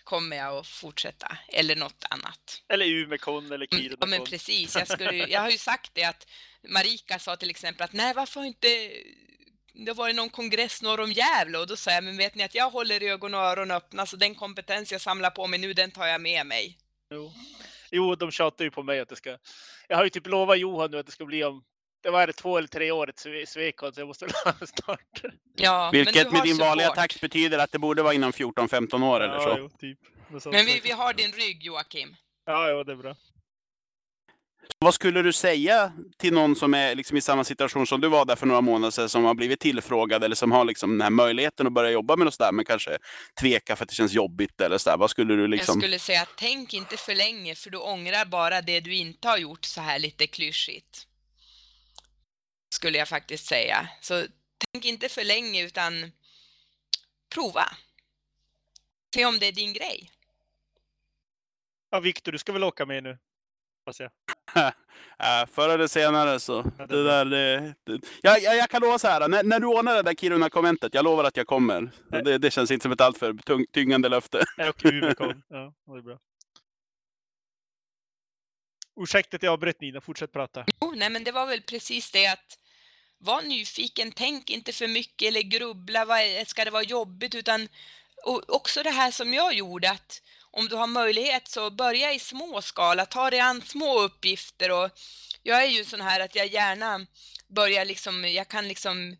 kommer 0.04 0.38
jag 0.38 0.58
att 0.58 0.68
fortsätta, 0.68 1.38
eller 1.48 1.76
något 1.76 2.06
annat. 2.10 2.64
Eller 2.70 2.86
Umekon 2.86 3.52
eller 3.52 3.66
Kirunakon. 3.66 3.98
Ja 4.00 4.08
men 4.08 4.24
precis, 4.24 4.76
jag, 4.76 4.88
skulle, 4.88 5.14
jag 5.28 5.42
har 5.42 5.50
ju 5.50 5.58
sagt 5.58 5.92
det 5.94 6.04
att 6.04 6.28
Marika 6.68 7.20
sa 7.20 7.36
till 7.36 7.50
exempel 7.50 7.84
att 7.84 7.94
nej 7.94 8.14
varför 8.14 8.44
inte 8.44 8.68
det 9.86 9.94
varit 9.94 10.16
någon 10.16 10.30
kongress 10.30 10.82
norr 10.82 11.00
om 11.00 11.12
Gävle 11.12 11.58
och 11.58 11.68
då 11.68 11.76
sa 11.76 11.92
jag, 11.92 12.04
men 12.04 12.18
vet 12.18 12.36
ni 12.36 12.44
att 12.44 12.56
jag 12.56 12.70
håller 12.70 13.04
ögon 13.04 13.34
och 13.34 13.40
öron 13.40 13.72
öppna 13.72 14.06
så 14.06 14.18
den 14.18 14.36
kompetens 14.36 14.92
jag 14.92 15.02
samlar 15.02 15.30
på 15.30 15.48
mig 15.48 15.60
nu 15.60 15.74
den 15.74 15.92
tar 15.92 16.06
jag 16.08 16.22
med 16.22 16.46
mig. 16.46 16.78
Jo, 17.14 17.32
jo 17.92 18.16
de 18.16 18.32
tjatar 18.32 18.66
ju 18.66 18.72
på 18.72 18.84
mig 18.84 19.00
att 19.00 19.10
det 19.10 19.16
ska, 19.16 19.38
jag 19.88 19.98
har 19.98 20.04
ju 20.04 20.10
typ 20.10 20.28
lovat 20.28 20.60
Johan 20.60 20.92
nu 20.92 21.00
att 21.00 21.06
det 21.06 21.12
ska 21.12 21.26
bli 21.26 21.44
om 21.44 21.64
det 22.04 22.10
var 22.10 22.28
det 22.28 22.34
två 22.34 22.58
eller 22.58 22.68
tre 22.68 22.92
året 22.92 23.20
Swecon 23.48 23.94
så 23.94 24.02
jag 24.02 24.08
måste 24.08 24.26
väl 24.46 24.68
snart. 24.68 25.22
Ja, 25.56 25.90
Vilket 25.94 26.32
med 26.32 26.44
din 26.44 26.56
support. 26.56 26.68
vanliga 26.68 26.90
takt 26.90 27.22
betyder 27.22 27.60
att 27.60 27.72
det 27.72 27.80
borde 27.80 28.04
vara 28.04 28.14
inom 28.14 28.32
14-15 28.32 29.04
år 29.04 29.22
ja, 29.22 29.28
eller 29.28 29.40
så. 29.40 29.56
Jo, 29.58 29.70
typ. 29.70 30.00
Men 30.46 30.66
vi, 30.66 30.80
vi 30.84 30.92
har 30.92 31.14
din 31.14 31.32
rygg 31.32 31.64
Joakim. 31.64 32.16
Ja, 32.46 32.70
ja, 32.70 32.84
det 32.84 32.92
är 32.92 32.96
bra. 32.96 33.16
Vad 34.78 34.94
skulle 34.94 35.22
du 35.22 35.34
säga 35.34 35.94
till 36.18 36.34
någon 36.34 36.56
som 36.56 36.74
är 36.74 36.96
liksom 36.96 37.18
i 37.18 37.22
samma 37.22 37.44
situation 37.44 37.88
som 37.88 38.02
du 38.02 38.08
var 38.08 38.26
där 38.26 38.36
för 38.36 38.46
några 38.46 38.62
månader 38.62 38.92
sedan, 38.92 39.10
som 39.10 39.24
har 39.24 39.34
blivit 39.34 39.60
tillfrågad 39.60 40.24
eller 40.24 40.36
som 40.36 40.52
har 40.52 40.66
liksom 40.66 40.92
den 40.92 41.02
här 41.02 41.10
möjligheten 41.10 41.68
att 41.68 41.74
börja 41.74 41.92
jobba 41.92 42.16
med 42.16 42.26
något 42.26 42.34
sådär, 42.34 42.52
men 42.52 42.66
kanske 42.66 42.98
tveka 43.40 43.76
för 43.76 43.84
att 43.84 43.90
det 43.90 43.96
känns 43.96 44.14
jobbigt 44.14 44.62
eller 44.62 44.78
sådär. 44.78 44.98
Vad 44.98 45.10
skulle 45.10 45.36
du 45.36 45.48
liksom? 45.48 45.74
Jag 45.74 45.84
skulle 45.84 46.00
säga, 46.00 46.28
tänk 46.38 46.74
inte 46.74 46.98
för 46.98 47.16
länge, 47.16 47.56
för 47.56 47.70
du 47.70 47.78
ångrar 47.78 48.26
bara 48.26 48.62
det 48.62 48.80
du 48.80 48.96
inte 48.96 49.28
har 49.28 49.38
gjort 49.38 49.66
så 49.66 49.82
här 49.82 50.00
lite 50.00 50.28
klyschigt 50.28 51.06
skulle 52.70 52.98
jag 52.98 53.08
faktiskt 53.08 53.46
säga. 53.46 53.90
Så 54.02 54.26
tänk 54.72 54.86
inte 54.86 55.10
för 55.10 55.24
länge 55.24 55.64
utan 55.64 56.12
prova. 57.34 57.66
Se 59.16 59.26
om 59.26 59.40
det 59.40 59.46
är 59.46 59.52
din 59.52 59.74
grej. 59.74 60.12
Ja, 61.90 62.00
Viktor, 62.00 62.32
du 62.32 62.38
ska 62.38 62.52
väl 62.52 62.64
åka 62.64 62.86
med 62.86 63.04
nu? 63.04 63.18
Hoppas 63.80 64.00
jag. 64.00 64.12
äh, 65.20 65.46
förr 65.52 65.70
eller 65.70 65.88
senare 65.88 66.40
så. 66.40 66.72
Ja, 66.78 66.86
det, 66.86 67.04
där, 67.04 67.26
det, 67.26 67.74
det. 67.84 68.02
Jag, 68.22 68.42
jag, 68.42 68.58
jag, 68.58 68.70
kan 68.70 68.82
lova 68.82 69.00
så 69.00 69.08
här. 69.08 69.28
När, 69.28 69.44
när 69.44 69.60
du 69.60 69.68
ordnar 69.68 69.96
det 69.96 70.02
där 70.02 70.14
Kiruna-konventet, 70.14 70.94
jag 70.94 71.06
lovar 71.06 71.24
att 71.24 71.38
jag 71.38 71.48
kommer. 71.48 71.92
Det, 72.10 72.38
det, 72.38 72.52
känns 72.52 72.72
inte 72.72 72.84
som 72.84 72.92
ett 72.92 73.02
alltför 73.02 73.34
tung, 73.34 73.66
tyngande 73.74 74.10
löfte. 74.10 74.44
Ja, 74.58 74.70
och 74.70 74.86
Umeå 74.86 75.14
Ja, 75.50 75.74
det 75.86 75.98
är 75.98 76.02
bra. 76.02 76.18
Ursäkta 79.02 79.36
att 79.36 79.44
jag 79.44 79.54
avbröt 79.54 79.82
Nina, 79.82 80.02
fortsätt 80.02 80.32
prata. 80.32 80.66
Jo, 80.82 80.94
nej 80.96 81.10
men 81.10 81.24
det 81.24 81.32
var 81.32 81.48
väl 81.48 81.62
precis 81.62 82.12
det 82.12 82.28
att 82.28 82.58
var 83.18 83.42
nyfiken, 83.42 84.12
tänk 84.12 84.50
inte 84.50 84.74
för 84.74 84.88
mycket 84.88 85.28
eller 85.28 85.42
grubbla, 85.42 86.06
vad, 86.06 86.20
ska 86.48 86.66
det 86.66 86.72
vara 86.72 86.84
jobbigt, 86.84 87.36
utan 87.36 87.68
och 88.26 88.56
också 88.56 88.84
det 88.84 88.90
här 88.90 89.12
som 89.12 89.34
jag 89.34 89.54
gjorde, 89.54 89.92
att 89.92 90.22
om 90.52 90.68
du 90.68 90.76
har 90.76 90.88
möjlighet 90.88 91.48
så 91.48 91.70
börja 91.70 92.14
i 92.14 92.20
små 92.20 92.62
skala, 92.62 93.06
ta 93.06 93.30
dig 93.30 93.40
an 93.40 93.62
små 93.62 94.00
uppgifter 94.00 94.72
och 94.72 94.90
jag 95.44 95.64
är 95.64 95.68
ju 95.68 95.86
sån 95.86 96.02
här 96.02 96.20
att 96.20 96.36
jag 96.36 96.48
gärna 96.48 97.06
börjar 97.48 97.86
liksom, 97.86 98.26
jag 98.26 98.48
kan 98.48 98.68
liksom 98.68 99.16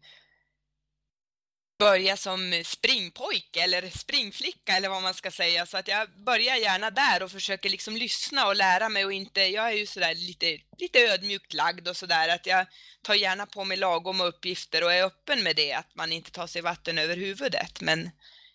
börja 1.80 2.18
som 2.18 2.62
springpojke 2.66 3.62
eller 3.62 3.90
springflicka 3.90 4.78
eller 4.78 4.90
vad 4.90 5.02
man 5.02 5.14
ska 5.14 5.32
säga. 5.32 5.66
Så 5.66 5.78
att 5.78 5.88
jag 5.88 6.10
börjar 6.26 6.56
gärna 6.56 6.92
där 6.92 7.24
och 7.24 7.32
försöker 7.32 7.70
liksom 7.70 7.98
lyssna 7.98 8.48
och 8.48 8.56
lära 8.56 8.90
mig 8.90 9.06
och 9.06 9.14
inte, 9.14 9.42
jag 9.42 9.68
är 9.68 9.74
ju 9.74 9.86
sådär 9.86 10.16
lite, 10.16 10.58
lite 10.78 11.00
ödmjukt 11.00 11.54
lagd 11.54 11.88
och 11.88 11.98
sådär 11.98 12.30
att 12.30 12.46
jag 12.46 12.66
tar 13.02 13.14
gärna 13.14 13.46
på 13.46 13.64
mig 13.64 13.78
lagom 13.78 14.22
uppgifter 14.22 14.84
och 14.84 14.94
är 14.94 15.04
öppen 15.04 15.44
med 15.44 15.56
det, 15.56 15.74
att 15.74 15.96
man 15.96 16.12
inte 16.12 16.32
tar 16.32 16.48
sig 16.48 16.62
vatten 16.62 16.98
över 16.98 17.18
huvudet. 17.18 17.82
Men 17.82 18.10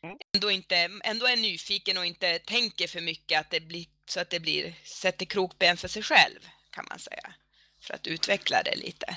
mm. 0.04 0.16
ändå, 0.34 0.50
inte, 0.50 0.90
ändå 1.04 1.26
är 1.26 1.36
nyfiken 1.36 1.98
och 1.98 2.06
inte 2.06 2.38
tänker 2.38 2.86
för 2.86 3.00
mycket 3.00 3.40
att 3.40 3.50
det 3.50 3.60
blir, 3.60 3.86
så 4.06 4.20
att 4.20 4.30
det 4.30 4.40
blir, 4.40 4.74
sätter 4.84 5.26
krokben 5.26 5.76
för 5.76 5.88
sig 5.88 6.02
själv 6.02 6.40
kan 6.70 6.86
man 6.88 6.98
säga. 6.98 7.34
För 7.80 7.94
att 7.94 8.06
utveckla 8.06 8.62
det 8.62 8.76
lite. 8.76 9.16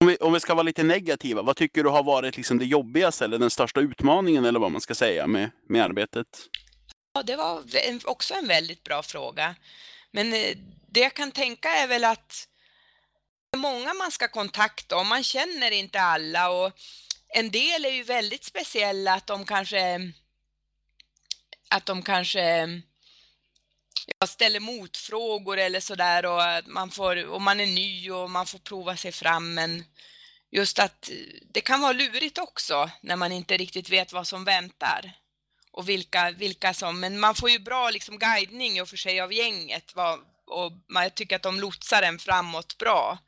Om 0.00 0.06
vi, 0.06 0.16
om 0.16 0.32
vi 0.32 0.40
ska 0.40 0.54
vara 0.54 0.62
lite 0.62 0.82
negativa, 0.82 1.42
vad 1.42 1.56
tycker 1.56 1.84
du 1.84 1.90
har 1.90 2.02
varit 2.02 2.36
liksom 2.36 2.58
det 2.58 2.64
jobbigaste 2.64 3.24
eller 3.24 3.38
den 3.38 3.50
största 3.50 3.80
utmaningen 3.80 4.44
eller 4.44 4.60
vad 4.60 4.72
man 4.72 4.80
ska 4.80 4.94
säga 4.94 5.26
med, 5.26 5.50
med 5.68 5.84
arbetet? 5.84 6.26
Ja, 7.12 7.22
det 7.22 7.36
var 7.36 7.62
också 8.04 8.34
en 8.34 8.48
väldigt 8.48 8.82
bra 8.82 9.02
fråga. 9.02 9.54
Men 10.10 10.32
eh, 10.32 10.56
det 10.88 11.00
jag 11.00 11.14
kan 11.14 11.32
tänka 11.32 11.68
är 11.68 11.86
väl 11.86 12.04
att 12.04 12.48
det 13.50 13.56
är 13.56 13.60
många 13.60 13.94
man 13.94 14.10
ska 14.10 14.28
kontakta 14.28 14.96
och 14.96 15.06
man 15.06 15.22
känner 15.22 15.70
inte 15.70 16.00
alla 16.00 16.50
och 16.50 16.72
en 17.36 17.50
del 17.50 17.84
är 17.84 17.90
ju 17.90 18.02
väldigt 18.02 18.44
speciella 18.44 19.14
att 19.14 19.26
de 19.26 19.44
kanske 19.44 20.12
att 21.68 21.86
de 21.86 22.02
kanske 22.02 22.66
ja, 24.20 24.26
ställer 24.26 24.60
motfrågor 24.60 25.58
eller 25.58 25.80
sådär 25.80 26.26
och 26.26 26.68
man 26.68 26.90
får, 26.90 27.24
och 27.24 27.42
man 27.42 27.60
är 27.60 27.66
ny 27.66 28.10
och 28.10 28.30
man 28.30 28.46
får 28.46 28.58
prova 28.58 28.96
sig 28.96 29.12
fram 29.12 29.54
men 29.54 29.84
just 30.50 30.78
att 30.78 31.10
det 31.50 31.60
kan 31.60 31.80
vara 31.80 31.92
lurigt 31.92 32.38
också 32.38 32.90
när 33.00 33.16
man 33.16 33.32
inte 33.32 33.56
riktigt 33.56 33.90
vet 33.90 34.12
vad 34.12 34.26
som 34.26 34.44
väntar 34.44 35.12
och 35.70 35.88
vilka, 35.88 36.30
vilka 36.30 36.74
som, 36.74 37.00
men 37.00 37.20
man 37.20 37.34
får 37.34 37.50
ju 37.50 37.58
bra 37.58 37.90
liksom 37.90 38.18
guidning 38.18 38.82
och 38.82 38.88
för 38.88 38.96
sig 38.96 39.20
av 39.20 39.32
gänget 39.32 39.94
vad, 39.94 40.20
och 40.46 40.72
man 40.88 41.10
tycker 41.10 41.36
att 41.36 41.42
de 41.42 41.60
lotsar 41.60 42.02
en 42.02 42.18
framåt 42.18 42.78
bra. 42.78 43.18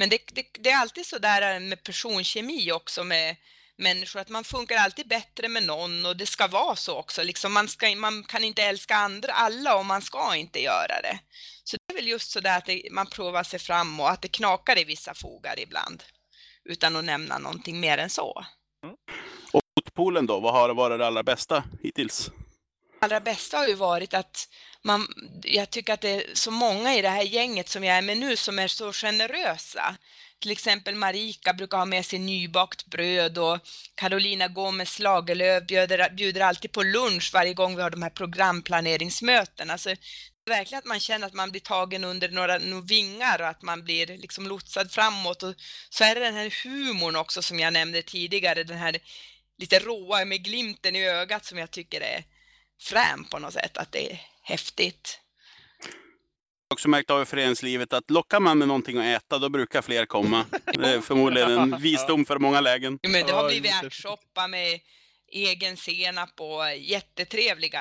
Men 0.00 0.08
det, 0.08 0.18
det, 0.32 0.46
det 0.52 0.70
är 0.70 0.76
alltid 0.76 1.06
så 1.06 1.18
där 1.18 1.60
med 1.60 1.82
personkemi 1.82 2.72
också 2.72 3.04
med 3.04 3.36
människor, 3.76 4.20
att 4.20 4.28
man 4.28 4.44
funkar 4.44 4.76
alltid 4.76 5.08
bättre 5.08 5.48
med 5.48 5.62
någon 5.62 6.06
och 6.06 6.16
det 6.16 6.26
ska 6.26 6.46
vara 6.46 6.76
så 6.76 6.96
också. 6.96 7.22
Liksom 7.22 7.52
man, 7.52 7.68
ska, 7.68 7.96
man 7.96 8.24
kan 8.24 8.44
inte 8.44 8.62
älska 8.62 8.96
andra, 8.96 9.32
alla 9.32 9.76
och 9.76 9.86
man 9.86 10.02
ska 10.02 10.36
inte 10.36 10.62
göra 10.62 11.00
det. 11.02 11.18
Så 11.64 11.76
det 11.76 11.92
är 11.92 11.96
väl 11.96 12.08
just 12.08 12.30
så 12.30 12.40
där 12.40 12.58
att 12.58 12.66
det, 12.66 12.82
man 12.90 13.06
provar 13.06 13.42
sig 13.42 13.58
fram 13.58 14.00
och 14.00 14.10
att 14.10 14.22
det 14.22 14.28
knakar 14.28 14.78
i 14.78 14.84
vissa 14.84 15.14
fogar 15.14 15.60
ibland. 15.60 16.02
Utan 16.64 16.96
att 16.96 17.04
nämna 17.04 17.38
någonting 17.38 17.80
mer 17.80 17.98
än 17.98 18.10
så. 18.10 18.44
Mm. 18.84 18.96
Och 19.52 19.62
fotpoolen 19.78 20.26
då, 20.26 20.40
vad 20.40 20.52
har 20.52 20.74
varit 20.74 20.98
det 20.98 21.06
allra 21.06 21.22
bästa 21.22 21.64
hittills? 21.82 22.30
Allra 23.00 23.20
bästa 23.20 23.56
har 23.56 23.68
ju 23.68 23.74
varit 23.74 24.14
att 24.14 24.48
man, 24.82 25.08
jag 25.42 25.70
tycker 25.70 25.92
att 25.92 26.00
det 26.00 26.10
är 26.10 26.24
så 26.34 26.50
många 26.50 26.94
i 26.94 27.02
det 27.02 27.08
här 27.08 27.22
gänget 27.22 27.68
som 27.68 27.84
jag 27.84 27.96
är 27.96 28.02
med 28.02 28.18
nu 28.18 28.36
som 28.36 28.58
är 28.58 28.68
så 28.68 28.92
generösa. 28.92 29.96
Till 30.38 30.50
exempel 30.50 30.94
Marika 30.94 31.52
brukar 31.52 31.78
ha 31.78 31.84
med 31.84 32.06
sig 32.06 32.18
nybakt 32.18 32.86
bröd 32.86 33.38
och 33.38 33.58
Carolina 33.94 34.48
Gomez 34.48 34.98
Lagerlöf 34.98 35.66
bjuder, 35.66 36.10
bjuder 36.10 36.40
alltid 36.40 36.72
på 36.72 36.82
lunch 36.82 37.30
varje 37.32 37.54
gång 37.54 37.76
vi 37.76 37.82
har 37.82 37.90
de 37.90 38.02
här 38.02 38.10
programplaneringsmötena. 38.10 39.72
Alltså, 39.72 39.88
det 39.88 40.52
är 40.52 40.56
verkligen 40.56 40.78
att 40.78 40.84
man 40.84 41.00
känner 41.00 41.26
att 41.26 41.32
man 41.32 41.50
blir 41.50 41.60
tagen 41.60 42.04
under 42.04 42.28
några, 42.28 42.58
några 42.58 42.84
vingar 42.84 43.40
och 43.40 43.48
att 43.48 43.62
man 43.62 43.84
blir 43.84 44.06
liksom 44.06 44.46
lotsad 44.46 44.92
framåt. 44.92 45.42
Och 45.42 45.54
så 45.90 46.04
är 46.04 46.14
det 46.14 46.20
den 46.20 46.34
här 46.34 46.64
humorn 46.64 47.16
också 47.16 47.42
som 47.42 47.58
jag 47.60 47.72
nämnde 47.72 48.02
tidigare, 48.02 48.64
den 48.64 48.78
här 48.78 48.98
lite 49.58 49.78
råa 49.78 50.24
med 50.24 50.44
glimten 50.44 50.96
i 50.96 51.08
ögat 51.08 51.44
som 51.44 51.58
jag 51.58 51.70
tycker 51.70 52.00
är 52.00 52.24
frän 52.80 53.24
på 53.24 53.38
något 53.38 53.52
sätt, 53.52 53.76
att 53.76 53.92
det 53.92 54.18
häftigt 54.50 55.20
också 56.74 56.88
märkt 56.88 57.10
av 57.10 57.22
i 57.22 57.24
föreningslivet 57.24 57.92
att 57.92 58.10
lockar 58.10 58.40
man 58.40 58.58
med 58.58 58.68
någonting 58.68 58.98
att 58.98 59.04
äta, 59.04 59.38
då 59.38 59.48
brukar 59.48 59.82
fler 59.82 60.06
komma. 60.06 60.44
Det 60.64 60.88
är 60.88 61.00
förmodligen 61.00 61.50
en 61.50 61.80
visdom 61.80 62.24
för 62.24 62.38
många 62.38 62.60
lägen. 62.60 62.98
Men 63.02 63.26
det 63.26 63.32
har 63.32 63.48
blivit 63.48 63.72
ärtsoppa 63.84 64.48
med 64.48 64.80
egen 65.32 65.76
senap 65.76 66.40
och 66.40 66.76
jättetrevliga 66.76 67.80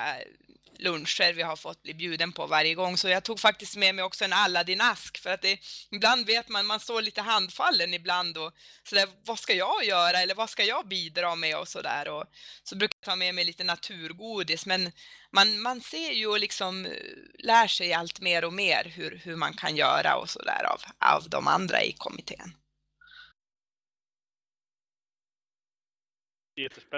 luncher 0.79 1.33
vi 1.33 1.41
har 1.41 1.55
fått 1.55 1.83
bli 1.83 1.93
bjuden 1.93 2.31
på 2.31 2.47
varje 2.47 2.75
gång. 2.75 2.97
Så 2.97 3.09
jag 3.09 3.23
tog 3.23 3.39
faktiskt 3.39 3.75
med 3.75 3.95
mig 3.95 4.03
också 4.03 4.25
en 4.25 4.33
Aladdin-ask 4.33 5.17
för 5.17 5.29
att 5.29 5.41
det, 5.41 5.59
ibland 5.91 6.25
vet 6.25 6.49
man, 6.49 6.65
man 6.65 6.79
står 6.79 7.01
lite 7.01 7.21
handfallen 7.21 7.93
ibland 7.93 8.37
och 8.37 8.53
sådär, 8.83 9.09
vad 9.25 9.39
ska 9.39 9.53
jag 9.53 9.83
göra 9.85 10.21
eller 10.21 10.35
vad 10.35 10.49
ska 10.49 10.63
jag 10.63 10.87
bidra 10.87 11.35
med 11.35 11.57
och 11.57 11.67
sådär. 11.67 12.07
Och 12.07 12.23
så 12.63 12.75
brukar 12.75 12.97
jag 13.01 13.05
ta 13.05 13.15
med 13.15 13.35
mig 13.35 13.43
lite 13.43 13.63
naturgodis 13.63 14.65
men 14.65 14.91
man, 15.31 15.61
man 15.61 15.81
ser 15.81 16.11
ju 16.11 16.27
och 16.27 16.39
liksom 16.39 16.85
eh, 16.85 16.91
lär 17.39 17.67
sig 17.67 17.93
allt 17.93 18.19
mer 18.19 18.45
och 18.45 18.53
mer 18.53 18.91
hur, 18.95 19.21
hur 19.23 19.35
man 19.35 19.53
kan 19.53 19.75
göra 19.75 20.15
och 20.15 20.29
sådär 20.29 20.65
av, 20.73 20.81
av 21.15 21.29
de 21.29 21.47
andra 21.47 21.83
i 21.83 21.91
kommittén. 21.91 22.53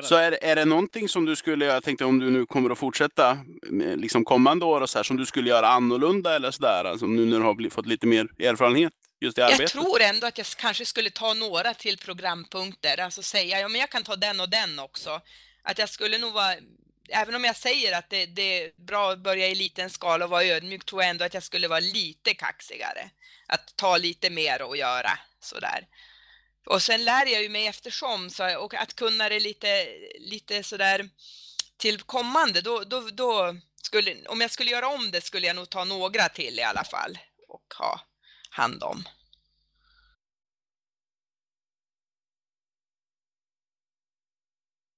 Så 0.04 0.15
är, 0.15 0.43
är 0.43 0.56
det 0.56 0.65
någonting 0.65 1.10
som 1.10 1.26
du 1.26 1.36
skulle, 1.36 1.65
jag 1.65 1.84
tänkte 1.84 2.06
om 2.06 2.19
du 2.19 2.30
nu 2.30 2.45
kommer 2.45 2.69
att 2.69 2.78
fortsätta 2.78 3.38
liksom 3.95 4.26
kommande 4.26 4.65
år 4.65 4.82
och 4.82 4.89
så 4.89 5.00
här, 5.00 5.04
som 5.04 5.17
du 5.17 5.26
skulle 5.26 5.50
göra 5.50 5.67
annorlunda 5.67 6.36
eller 6.36 6.52
sådär, 6.52 6.86
alltså 6.86 7.06
nu 7.06 7.26
när 7.26 7.39
du 7.39 7.43
har 7.43 7.69
fått 7.69 7.86
lite 7.86 8.08
mer 8.08 8.28
erfarenhet 8.39 8.93
just 9.21 9.38
i 9.38 9.41
arbetet? 9.41 9.60
Jag 9.60 9.69
tror 9.69 10.02
ändå 10.02 10.28
att 10.28 10.38
jag 10.38 10.47
kanske 10.47 10.86
skulle 10.86 11.10
ta 11.10 11.34
några 11.34 11.74
till 11.74 11.97
programpunkter, 11.97 13.00
alltså 13.00 13.21
säga, 13.21 13.60
ja 13.60 13.67
men 13.67 13.82
jag 13.82 13.89
kan 13.89 14.04
ta 14.04 14.15
den 14.15 14.39
och 14.39 14.50
den 14.50 14.80
också. 14.80 15.21
Att 15.63 15.78
jag 15.78 15.89
skulle 15.89 16.17
nog 16.17 16.34
vara, 16.34 16.54
även 17.10 17.36
om 17.36 17.43
jag 17.43 17.56
säger 17.56 17.97
att 17.97 18.10
det, 18.10 18.26
det 18.26 18.63
är 18.63 18.71
bra 18.88 19.12
att 19.12 19.19
börja 19.19 19.47
i 19.47 19.56
liten 19.56 19.89
skala 19.89 20.26
och 20.26 20.32
vara 20.32 20.43
ödmjuk, 20.43 20.86
tror 20.86 21.02
jag 21.02 21.10
ändå 21.10 21.26
att 21.26 21.34
jag 21.34 21.43
skulle 21.43 21.67
vara 21.67 21.80
lite 21.80 22.34
kaxigare. 22.34 23.10
Att 23.47 23.76
ta 23.76 23.97
lite 23.97 24.30
mer 24.30 24.62
och 24.62 24.78
göra 24.78 25.12
sådär. 25.39 25.88
Och 26.65 26.82
sen 26.82 27.04
lär 27.04 27.26
jag 27.26 27.43
ju 27.43 27.50
mig 27.50 27.67
eftersom, 27.67 28.30
så, 28.30 28.60
och 28.60 28.74
att 28.74 28.95
kunna 28.95 29.30
det 29.30 29.39
lite, 29.39 29.88
lite 30.19 30.63
sådär 30.63 31.10
till 31.78 32.02
kommande, 32.02 32.62
då, 32.62 32.84
då, 32.84 33.10
då 33.10 33.56
skulle, 33.84 34.26
om 34.28 34.41
jag 34.41 34.52
skulle 34.52 34.71
göra 34.71 34.88
om 34.88 35.12
det 35.12 35.21
skulle 35.21 35.47
jag 35.47 35.56
nog 35.56 35.69
ta 35.69 35.84
några 35.84 36.30
till 36.30 36.60
i 36.60 36.63
alla 36.63 36.84
fall 36.84 37.17
och 37.47 37.74
ha 37.78 38.02
hand 38.50 38.84
om. 38.84 39.04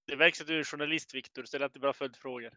Det 0.07 0.15
växer 0.15 0.45
du 0.45 0.59
är 0.59 0.63
journalist, 0.63 1.13
Viktor. 1.13 1.45
Ställ 1.45 1.63
alltid 1.63 1.81
bra 1.81 1.93
följdfrågor. 1.93 2.53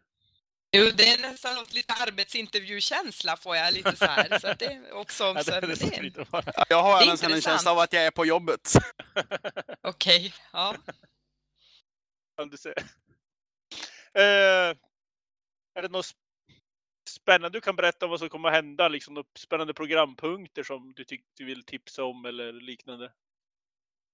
Jo, 0.71 0.91
det 0.95 1.09
är 1.09 1.21
nästan 1.21 1.55
något 1.55 1.73
lite 1.73 1.93
arbetsintervjukänsla 1.93 3.37
får 3.37 3.55
jag 3.55 3.73
lite 3.73 3.95
så 3.95 4.05
här. 4.05 4.39
Så 4.39 4.53
det 4.53 4.65
är 4.65 4.91
också, 4.91 5.23
ja, 5.35 5.43
det, 5.43 5.61
det, 5.61 5.75
det 5.75 5.97
är, 5.97 6.65
jag 6.69 6.83
har 6.83 7.05
nästan 7.05 7.33
en 7.33 7.41
känsla 7.41 7.71
av 7.71 7.79
att 7.79 7.93
jag 7.93 8.05
är 8.05 8.11
på 8.11 8.25
jobbet. 8.25 8.71
Okej, 9.81 10.17
okay, 10.17 10.31
ja. 10.53 10.75
Kan 12.37 12.49
du 12.49 12.57
se. 12.57 12.69
Uh, 14.17 14.77
är 15.73 15.81
det 15.81 15.87
något 15.89 16.05
spännande 17.09 17.57
du 17.57 17.61
kan 17.61 17.75
berätta 17.75 18.05
om 18.05 18.09
vad 18.09 18.19
som 18.19 18.29
kommer 18.29 18.49
att 18.49 18.55
hända? 18.55 18.87
Liksom 18.87 19.13
några 19.13 19.27
spännande 19.37 19.73
programpunkter 19.73 20.63
som 20.63 20.93
du 20.93 21.03
tycker 21.03 21.25
du 21.37 21.45
vill 21.45 21.63
tipsa 21.63 22.03
om 22.03 22.25
eller 22.25 22.53
liknande? 22.53 23.11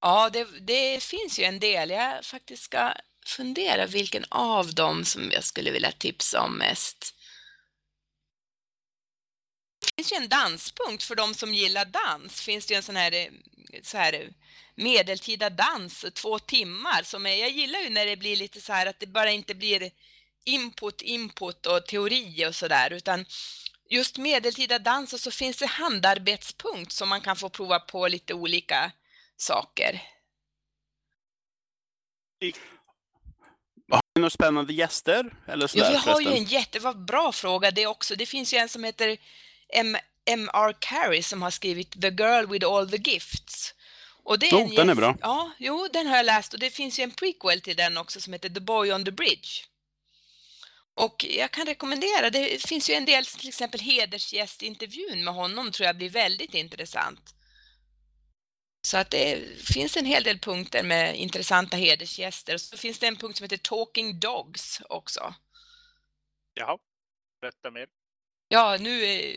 Ja, 0.01 0.29
det, 0.29 0.47
det 0.59 1.03
finns 1.03 1.39
ju 1.39 1.43
en 1.43 1.59
del. 1.59 1.89
Jag 1.89 2.25
faktiskt 2.25 2.63
ska 2.63 2.93
fundera 3.29 3.85
vilken 3.85 4.25
av 4.29 4.73
dem 4.73 5.05
som 5.05 5.31
jag 5.31 5.43
skulle 5.43 5.71
vilja 5.71 5.91
tipsa 5.91 6.41
om 6.41 6.57
mest. 6.57 7.15
Det 9.79 9.93
finns 9.95 10.11
ju 10.11 10.15
en 10.15 10.29
danspunkt 10.29 11.03
för 11.03 11.15
de 11.15 11.33
som 11.33 11.53
gillar 11.53 11.85
dans. 11.85 12.41
Finns 12.41 12.65
det 12.65 12.73
ju 12.73 12.77
en 12.77 12.83
sån 12.83 12.95
här, 12.95 13.29
så 13.83 13.97
här 13.97 14.33
medeltida 14.75 15.49
dans, 15.49 16.05
två 16.13 16.39
timmar. 16.39 17.03
Som 17.03 17.25
är, 17.25 17.35
jag 17.35 17.49
gillar 17.49 17.79
ju 17.79 17.89
när 17.89 18.05
det 18.05 18.17
blir 18.17 18.35
lite 18.35 18.61
så 18.61 18.73
här 18.73 18.85
att 18.85 18.99
det 18.99 19.07
bara 19.07 19.31
inte 19.31 19.55
blir 19.55 19.91
input, 20.45 21.01
input 21.01 21.65
och 21.65 21.85
teori 21.85 22.45
och 22.47 22.55
sådär 22.55 22.93
utan 22.93 23.25
just 23.89 24.17
medeltida 24.17 24.79
dans 24.79 25.13
och 25.13 25.19
så 25.19 25.31
finns 25.31 25.57
det 25.57 25.65
handarbetspunkt 25.65 26.91
som 26.91 27.09
man 27.09 27.21
kan 27.21 27.35
få 27.35 27.49
prova 27.49 27.79
på 27.79 28.07
lite 28.07 28.33
olika 28.33 28.91
saker. 29.37 30.01
Några 34.15 34.29
spännande 34.29 34.73
gäster? 34.73 35.33
Eller 35.47 35.67
sådär, 35.67 35.83
ja, 35.83 35.89
vi 35.89 35.95
har 35.95 36.03
förresten? 36.03 36.33
ju 36.33 36.37
en 36.37 36.45
jättebra 36.45 37.31
fråga 37.31 37.71
det 37.71 37.87
också. 37.87 38.15
Det 38.15 38.25
finns 38.25 38.53
ju 38.53 38.57
en 38.57 38.69
som 38.69 38.83
heter 38.83 39.17
M 39.69 39.97
M.R. 40.25 40.75
Carey 40.79 41.23
som 41.23 41.41
har 41.41 41.51
skrivit 41.51 42.01
The 42.01 42.09
Girl 42.09 42.47
with 42.47 42.67
All 42.67 42.89
the 42.89 43.11
Gifts. 43.11 43.73
Och 44.23 44.39
det 44.39 44.49
är 44.49 44.55
oh, 44.55 44.75
den 44.75 44.89
är 44.89 44.95
bra. 44.95 45.17
Ja, 45.21 45.51
jo, 45.57 45.87
den 45.93 46.07
har 46.07 46.17
jag 46.17 46.25
läst 46.25 46.53
och 46.53 46.59
det 46.59 46.69
finns 46.69 46.99
ju 46.99 47.03
en 47.03 47.11
prequel 47.11 47.61
till 47.61 47.75
den 47.75 47.97
också 47.97 48.21
som 48.21 48.33
heter 48.33 48.49
The 48.49 48.59
Boy 48.59 48.93
on 48.93 49.05
the 49.05 49.11
Bridge. 49.11 49.49
Och 50.95 51.25
jag 51.29 51.51
kan 51.51 51.65
rekommendera, 51.65 52.29
det 52.29 52.61
finns 52.61 52.89
ju 52.89 52.93
en 52.93 53.05
del, 53.05 53.25
till 53.25 53.47
exempel 53.47 53.79
hedersgästintervjun 53.79 55.23
med 55.23 55.33
honom 55.33 55.71
tror 55.71 55.87
jag 55.87 55.97
blir 55.97 56.09
väldigt 56.09 56.53
intressant. 56.53 57.35
Så 58.87 58.97
att 58.97 59.09
det 59.09 59.59
finns 59.59 59.97
en 59.97 60.05
hel 60.05 60.23
del 60.23 60.39
punkter 60.39 60.83
med 60.83 61.15
intressanta 61.15 61.77
hedersgäster. 61.77 62.57
Så 62.57 62.77
finns 62.77 62.99
det 62.99 63.07
en 63.07 63.15
punkt 63.15 63.37
som 63.37 63.43
heter 63.43 63.57
Talking 63.57 64.19
Dogs 64.19 64.81
också. 64.89 65.33
Jaha, 66.53 66.77
berätta 67.41 67.71
mer. 67.71 67.87
Ja, 68.47 68.77
nu 68.79 69.03
eh, 69.03 69.35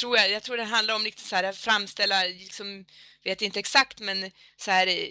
tror 0.00 0.16
jag, 0.16 0.30
jag 0.30 0.42
tror 0.42 0.56
det 0.56 0.64
handlar 0.64 0.94
om 0.94 1.02
lite 1.02 1.22
så 1.22 1.36
här 1.36 1.52
framställa, 1.52 2.22
liksom, 2.22 2.84
vet 3.24 3.42
inte 3.42 3.58
exakt, 3.60 4.00
men 4.00 4.30
så 4.56 4.70
här 4.70 4.86
eh, 4.86 5.08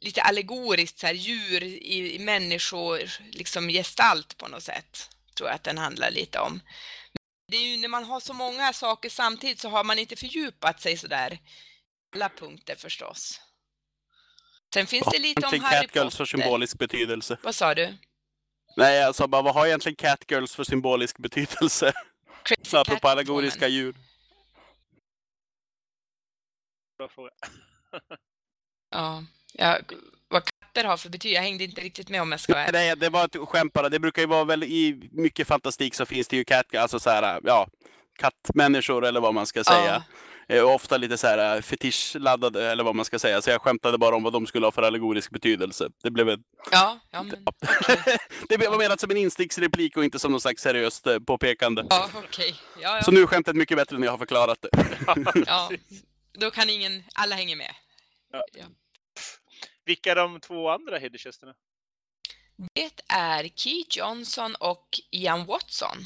lite 0.00 0.22
allegoriskt 0.22 0.98
så 0.98 1.06
här 1.06 1.14
djur 1.14 1.62
i, 1.62 2.14
i 2.14 2.18
människor, 2.18 3.10
liksom 3.32 3.68
gestalt 3.68 4.36
på 4.38 4.48
något 4.48 4.62
sätt. 4.62 5.10
Tror 5.36 5.48
jag 5.48 5.54
att 5.54 5.64
den 5.64 5.78
handlar 5.78 6.10
lite 6.10 6.38
om. 6.38 6.60
Det 7.48 7.56
är 7.56 7.62
ju 7.62 7.76
när 7.76 7.88
man 7.88 8.04
har 8.04 8.20
så 8.20 8.34
många 8.34 8.72
saker 8.72 9.08
samtidigt 9.10 9.60
så 9.60 9.68
har 9.68 9.84
man 9.84 9.98
inte 9.98 10.16
fördjupat 10.16 10.80
sig 10.80 10.96
så 10.96 11.06
där 11.06 11.38
alla 12.14 12.28
punkter 12.28 12.76
förstås. 12.76 13.40
Sen 14.74 14.86
finns 14.86 15.06
det 15.12 15.18
lite 15.18 15.46
om 15.46 15.60
Harry 15.60 15.86
Catgirls 15.86 16.16
för 16.16 16.24
Potter. 16.24 16.38
symbolisk 16.38 16.78
betydelse. 16.78 17.38
Vad 17.42 17.54
sa 17.54 17.74
du? 17.74 17.96
Nej, 18.76 18.98
jag 18.98 19.14
sa 19.14 19.28
bara, 19.28 19.42
vad 19.42 19.54
har 19.54 19.66
egentligen 19.66 19.96
Catgirls 19.96 20.54
för 20.54 20.64
symbolisk 20.64 21.18
betydelse? 21.18 21.92
Crazy 22.42 22.76
Apropå 22.76 23.08
allegoriska 23.08 23.68
djur. 23.68 23.96
Bra 26.98 27.08
fråga. 27.08 27.30
Ja, 28.90 29.24
ja, 29.52 29.78
vad 30.28 30.42
katter 30.44 30.84
har 30.84 30.96
för 30.96 31.08
betyg. 31.08 31.32
Jag 31.32 31.42
hängde 31.42 31.64
inte 31.64 31.80
riktigt 31.80 32.08
med 32.08 32.22
om 32.22 32.30
jag 32.30 32.40
ska 32.40 32.54
vara. 32.54 32.70
Nej, 32.72 32.96
det 32.96 33.08
var 33.08 33.24
ett 33.24 33.48
skämt 33.48 33.72
bara. 33.72 33.88
Det 33.88 34.00
brukar 34.00 34.22
ju 34.22 34.28
vara 34.28 34.44
väl 34.44 34.64
i 34.64 35.08
mycket 35.12 35.48
fantastik 35.48 35.94
så 35.94 36.06
finns 36.06 36.28
det 36.28 36.36
ju 36.36 36.44
cat, 36.44 36.74
alltså 36.74 37.00
så 37.00 37.10
här, 37.10 37.40
ja, 37.44 37.68
kattmänniskor 38.18 39.04
eller 39.04 39.20
vad 39.20 39.34
man 39.34 39.46
ska 39.46 39.64
säga. 39.64 39.94
Eh, 39.96 40.02
Ofta 40.50 40.96
lite 40.96 41.18
så 41.18 41.26
här 41.26 41.56
eh, 41.56 41.62
fetischladdade 41.62 42.70
eller 42.70 42.84
vad 42.84 42.94
man 42.94 43.04
ska 43.04 43.18
säga. 43.18 43.42
Så 43.42 43.50
jag 43.50 43.62
skämtade 43.62 43.98
bara 43.98 44.16
om 44.16 44.22
vad 44.22 44.32
de 44.32 44.46
skulle 44.46 44.66
ha 44.66 44.72
för 44.72 44.82
allegorisk 44.82 45.30
betydelse. 45.30 45.90
Det 46.02 46.10
blev, 46.10 46.28
ett, 46.28 46.40
Ja, 46.70 46.98
ja, 47.10 47.22
men 47.22 47.42
okej. 47.44 48.18
det 48.48 48.58
blev 48.58 48.78
menat 48.78 49.00
som 49.00 49.10
en 49.10 49.16
insticksreplik 49.16 49.96
och 49.96 50.04
inte 50.04 50.18
som 50.18 50.30
någon 50.30 50.40
slags 50.40 50.62
seriöst 50.62 51.06
eh, 51.06 51.18
påpekande. 51.18 51.86
Ja, 51.90 52.10
okej. 52.14 52.54
Ja, 52.80 53.02
Så 53.02 53.10
ja. 53.10 53.14
nu 53.14 53.22
är 53.22 53.26
skämtet 53.26 53.56
mycket 53.56 53.76
bättre 53.76 53.98
när 53.98 54.06
jag 54.06 54.12
har 54.12 54.18
förklarat 54.18 54.58
det. 54.62 54.70
ja. 55.46 55.70
Då 56.32 56.50
kan 56.50 56.70
ingen, 56.70 57.04
alla 57.14 57.36
hänger 57.36 57.56
med. 57.56 57.74
Ja. 58.32 58.44
Ja. 58.52 58.64
Vilka 59.84 60.10
är 60.10 60.16
de 60.16 60.40
två 60.40 60.70
andra 60.70 60.98
hedersgästerna? 60.98 61.54
Det 62.74 63.02
är 63.08 63.48
Key 63.54 63.84
Johnson 63.90 64.54
och 64.54 64.88
Ian 65.10 65.46
Watson. 65.46 65.96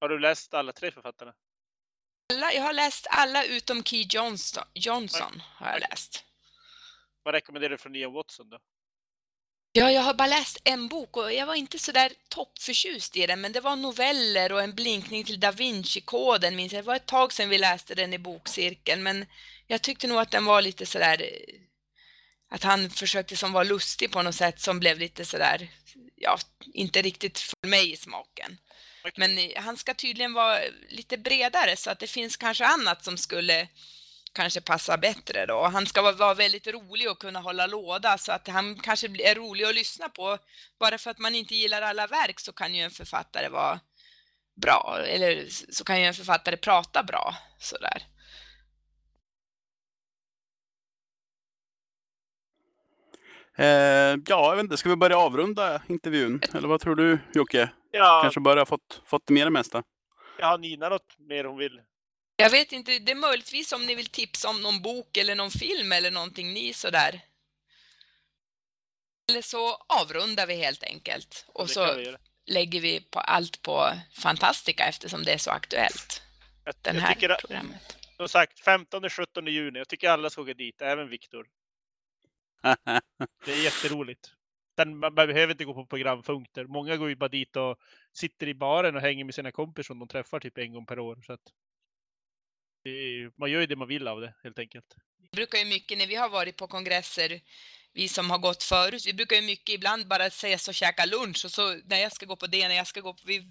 Har 0.00 0.08
du 0.08 0.18
läst 0.18 0.54
alla 0.54 0.72
tre 0.72 0.90
författarna? 0.90 1.32
Alla, 2.32 2.52
jag 2.52 2.62
har 2.62 2.72
läst 2.72 3.06
alla 3.10 3.44
utom 3.44 3.84
Key 3.84 4.06
Johnson, 4.10 4.64
Johnson. 4.74 5.42
Har 5.56 5.70
jag 5.70 5.80
läst. 5.80 6.24
Vad 7.22 7.34
rekommenderar 7.34 7.70
du 7.70 7.78
från 7.78 7.96
Ian 7.96 8.12
Watson 8.12 8.48
då? 8.48 8.58
Ja, 9.72 9.90
jag 9.90 10.02
har 10.02 10.14
bara 10.14 10.28
läst 10.28 10.58
en 10.64 10.88
bok 10.88 11.16
och 11.16 11.32
jag 11.32 11.46
var 11.46 11.54
inte 11.54 11.78
så 11.78 11.92
där 11.92 12.12
toppförtjust 12.28 13.16
i 13.16 13.26
den, 13.26 13.40
men 13.40 13.52
det 13.52 13.60
var 13.60 13.76
noveller 13.76 14.52
och 14.52 14.62
en 14.62 14.74
blinkning 14.74 15.24
till 15.24 15.40
Da 15.40 15.52
Vinci-koden, 15.52 16.56
minns 16.56 16.72
jag. 16.72 16.84
Det 16.84 16.86
var 16.86 16.96
ett 16.96 17.06
tag 17.06 17.32
sedan 17.32 17.48
vi 17.48 17.58
läste 17.58 17.94
den 17.94 18.12
i 18.12 18.18
bokcirkeln, 18.18 19.02
men 19.02 19.26
jag 19.66 19.82
tyckte 19.82 20.06
nog 20.06 20.18
att 20.18 20.30
den 20.30 20.44
var 20.44 20.62
lite 20.62 20.86
sådär, 20.86 21.22
eh, 21.22 21.60
att 22.48 22.62
han 22.62 22.90
försökte 22.90 23.36
som 23.36 23.52
var 23.52 23.64
lustig 23.64 24.10
på 24.12 24.22
något 24.22 24.34
sätt 24.34 24.60
som 24.60 24.80
blev 24.80 24.98
lite 24.98 25.24
sådär, 25.24 25.70
ja, 26.16 26.38
inte 26.72 27.02
riktigt 27.02 27.38
för 27.38 27.68
mig 27.68 27.92
i 27.92 27.96
smaken. 27.96 28.58
Men 29.16 29.38
eh, 29.38 29.62
han 29.62 29.76
ska 29.76 29.94
tydligen 29.94 30.32
vara 30.32 30.58
lite 30.88 31.18
bredare 31.18 31.76
så 31.76 31.90
att 31.90 31.98
det 31.98 32.06
finns 32.06 32.36
kanske 32.36 32.66
annat 32.66 33.04
som 33.04 33.16
skulle 33.16 33.68
kanske 34.32 34.60
passa 34.60 34.98
bättre 34.98 35.46
då. 35.46 35.62
Han 35.62 35.86
ska 35.86 36.12
vara, 36.12 36.34
väldigt 36.34 36.66
rolig 36.66 37.10
och 37.10 37.18
kunna 37.18 37.40
hålla 37.40 37.66
låda 37.66 38.18
så 38.18 38.32
att 38.32 38.48
han 38.48 38.78
kanske 38.80 39.06
är 39.06 39.34
rolig 39.34 39.64
att 39.64 39.74
lyssna 39.74 40.08
på. 40.08 40.38
Bara 40.78 40.98
för 40.98 41.10
att 41.10 41.18
man 41.18 41.34
inte 41.34 41.54
gillar 41.54 41.82
alla 41.82 42.06
verk 42.06 42.40
så 42.40 42.52
kan 42.52 42.74
ju 42.74 42.82
en 42.82 42.90
författare 42.90 43.48
vara 43.48 43.80
bra, 44.54 44.98
eller 45.06 45.44
så 45.48 45.84
kan 45.84 46.00
ju 46.00 46.06
en 46.06 46.14
författare 46.14 46.56
prata 46.56 47.02
bra 47.02 47.34
sådär. 47.58 48.02
Eh, 53.56 54.18
ja, 54.26 54.48
jag 54.48 54.56
vet 54.56 54.62
inte. 54.62 54.76
Ska 54.76 54.88
vi 54.88 54.96
börja 54.96 55.18
avrunda 55.18 55.82
intervjun? 55.88 56.40
Eller 56.54 56.68
vad 56.68 56.80
tror 56.80 56.96
du 56.96 57.18
Jocke? 57.34 57.70
Ja, 57.94 58.20
Kanske 58.22 58.40
börja 58.40 58.66
fått, 58.66 59.02
fått 59.06 59.28
med 59.28 59.46
det 59.46 59.50
mesta? 59.50 59.82
jag 60.38 60.46
har 60.46 60.58
Nina 60.58 60.88
något 60.88 61.18
mer 61.18 61.44
hon 61.44 61.58
vill? 61.58 61.80
Jag 62.36 62.50
vet 62.50 62.72
inte, 62.72 62.98
det 62.98 63.12
är 63.12 63.16
möjligtvis 63.16 63.72
om 63.72 63.86
ni 63.86 63.94
vill 63.94 64.06
tipsa 64.06 64.48
om 64.48 64.62
någon 64.62 64.82
bok 64.82 65.16
eller 65.16 65.34
någon 65.34 65.50
film 65.50 65.92
eller 65.92 66.10
någonting 66.10 66.52
ni 66.52 66.72
sådär. 66.72 67.20
Eller 69.30 69.42
så 69.42 69.74
avrundar 69.74 70.46
vi 70.46 70.54
helt 70.54 70.84
enkelt 70.84 71.44
och 71.48 71.70
så 71.70 71.94
vi 71.94 72.16
lägger 72.46 72.80
vi 72.80 73.00
på 73.00 73.20
allt 73.20 73.62
på 73.62 73.92
Fantastica 74.12 74.84
eftersom 74.86 75.22
det 75.22 75.32
är 75.32 75.38
så 75.38 75.50
aktuellt, 75.50 76.22
Jag, 76.64 76.74
den 76.82 76.94
jag 76.94 77.02
här 77.02 77.14
tycker 77.14 77.28
att, 77.28 77.40
programmet. 77.40 77.96
som 78.16 78.28
sagt, 78.28 78.66
15-17 78.66 79.48
juni. 79.48 79.78
Jag 79.78 79.88
tycker 79.88 80.10
alla 80.10 80.30
ska 80.30 80.42
åka 80.42 80.54
dit, 80.54 80.82
även 80.82 81.08
Viktor. 81.08 81.46
Det 83.44 83.52
är 83.52 83.62
jätteroligt. 83.64 84.33
Sen, 84.78 84.98
man 84.98 85.14
behöver 85.14 85.50
inte 85.50 85.64
gå 85.64 85.74
på 85.74 85.86
programpunkter. 85.86 86.64
Många 86.64 86.96
går 86.96 87.08
ju 87.08 87.16
bara 87.16 87.28
dit 87.28 87.56
och 87.56 87.78
sitter 88.12 88.46
i 88.48 88.54
baren 88.54 88.96
och 88.96 89.02
hänger 89.02 89.24
med 89.24 89.34
sina 89.34 89.52
kompisar 89.52 89.86
som 89.86 89.98
de 89.98 90.08
träffar 90.08 90.40
typ 90.40 90.58
en 90.58 90.72
gång 90.72 90.86
per 90.86 90.98
år. 90.98 91.22
Så 91.26 91.32
att 91.32 91.40
är, 92.84 93.40
man 93.40 93.50
gör 93.50 93.60
ju 93.60 93.66
det 93.66 93.76
man 93.76 93.88
vill 93.88 94.08
av 94.08 94.20
det 94.20 94.34
helt 94.42 94.58
enkelt. 94.58 94.94
Vi 95.18 95.28
brukar 95.32 95.58
ju 95.58 95.64
mycket 95.64 95.98
när 95.98 96.06
vi 96.06 96.14
har 96.14 96.28
varit 96.28 96.56
på 96.56 96.66
kongresser, 96.66 97.40
vi 97.92 98.08
som 98.08 98.30
har 98.30 98.38
gått 98.38 98.62
förut, 98.62 99.06
vi 99.06 99.14
brukar 99.14 99.36
ju 99.36 99.42
mycket 99.42 99.74
ibland 99.74 100.08
bara 100.08 100.26
ses 100.26 100.68
och 100.68 100.74
käka 100.74 101.04
lunch 101.04 101.44
och 101.44 101.50
så 101.50 101.74
när 101.84 101.98
jag 101.98 102.12
ska 102.12 102.26
gå 102.26 102.36
på 102.36 102.46
det, 102.46 102.68
när 102.68 102.74
jag 102.74 102.86
ska 102.86 103.00
gå 103.00 103.14
på, 103.14 103.20
vi, 103.26 103.48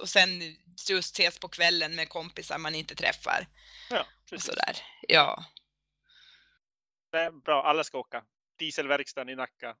och 0.00 0.08
sen 0.08 0.40
just 0.88 1.18
ses 1.18 1.38
på 1.38 1.48
kvällen 1.48 1.94
med 1.94 2.08
kompisar 2.08 2.58
man 2.58 2.74
inte 2.74 2.94
träffar 2.94 3.46
Ja, 3.90 4.00
och 4.00 4.30
precis. 4.30 4.46
sådär. 4.46 4.76
Ja. 5.08 5.44
Det 7.12 7.18
är 7.18 7.30
bra, 7.30 7.62
alla 7.62 7.84
ska 7.84 7.98
åka. 7.98 8.24
Dieselverkstan 8.58 9.28
i 9.28 9.36
Nacka. 9.36 9.76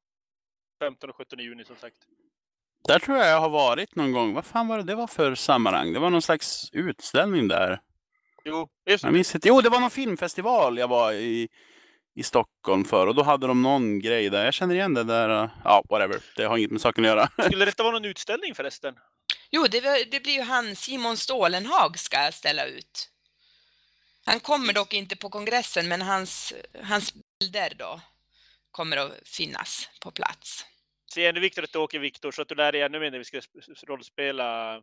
15 0.78 1.10
och 1.10 1.16
17 1.16 1.38
juni 1.38 1.64
som 1.64 1.76
sagt. 1.76 1.96
Där 2.88 2.98
tror 2.98 3.16
jag 3.18 3.28
jag 3.28 3.40
har 3.40 3.48
varit 3.48 3.94
någon 3.94 4.12
gång. 4.12 4.34
Vad 4.34 4.44
fan 4.46 4.68
var 4.68 4.78
det 4.78 4.84
det 4.84 4.94
var 4.94 5.06
för 5.06 5.34
sammanhang? 5.34 5.92
Det 5.92 5.98
var 5.98 6.10
någon 6.10 6.22
slags 6.22 6.70
utställning 6.72 7.48
där. 7.48 7.80
Jo, 8.44 8.68
just 8.90 9.04
Jag 9.04 9.12
minns 9.12 9.34
inte. 9.34 9.48
Jo, 9.48 9.60
det 9.60 9.68
var 9.68 9.80
någon 9.80 9.90
filmfestival 9.90 10.78
jag 10.78 10.88
var 10.88 11.12
i, 11.12 11.48
i 12.14 12.22
Stockholm 12.22 12.84
för 12.84 13.06
och 13.06 13.14
då 13.14 13.22
hade 13.22 13.46
de 13.46 13.62
någon 13.62 13.98
grej 13.98 14.30
där. 14.30 14.44
Jag 14.44 14.54
känner 14.54 14.74
igen 14.74 14.94
det 14.94 15.04
där. 15.04 15.44
uh, 15.44 15.50
Ja, 15.64 15.82
whatever. 15.90 16.20
Det 16.36 16.44
har 16.44 16.58
inget 16.58 16.70
med 16.70 16.80
saken 16.80 17.04
att 17.04 17.08
göra. 17.08 17.28
Skulle 17.44 17.64
detta 17.64 17.82
vara 17.82 17.92
någon 17.92 18.04
utställning 18.04 18.54
förresten? 18.54 18.94
Jo, 19.50 19.66
det, 19.70 20.04
det 20.10 20.20
blir 20.22 20.32
ju 20.32 20.42
han 20.42 20.76
Simon 20.76 21.16
Stålenhag 21.16 21.98
ska 21.98 22.32
ställa 22.32 22.64
ut. 22.66 23.10
Han 24.24 24.40
kommer 24.40 24.72
dock 24.72 24.94
inte 24.94 25.16
på 25.16 25.30
kongressen, 25.30 25.88
men 25.88 26.02
hans, 26.02 26.52
hans 26.82 27.12
bilder 27.40 27.72
då 27.78 28.00
kommer 28.78 28.96
att 28.96 29.12
finnas 29.24 29.90
på 30.00 30.10
plats. 30.10 30.64
Se 31.14 31.26
ännu 31.26 31.40
Viktor 31.40 31.64
att 31.64 31.72
du 31.72 31.78
åker 31.78 31.98
Viktor 31.98 32.30
så 32.30 32.42
att 32.42 32.48
du 32.48 32.54
lär 32.54 32.72
dig 32.72 32.80
ännu 32.82 33.00
mer 33.00 33.10
när 33.10 33.18
vi 33.18 33.24
ska 33.24 33.38
sp- 33.38 33.86
rollspela. 33.86 34.76
Uh, 34.76 34.82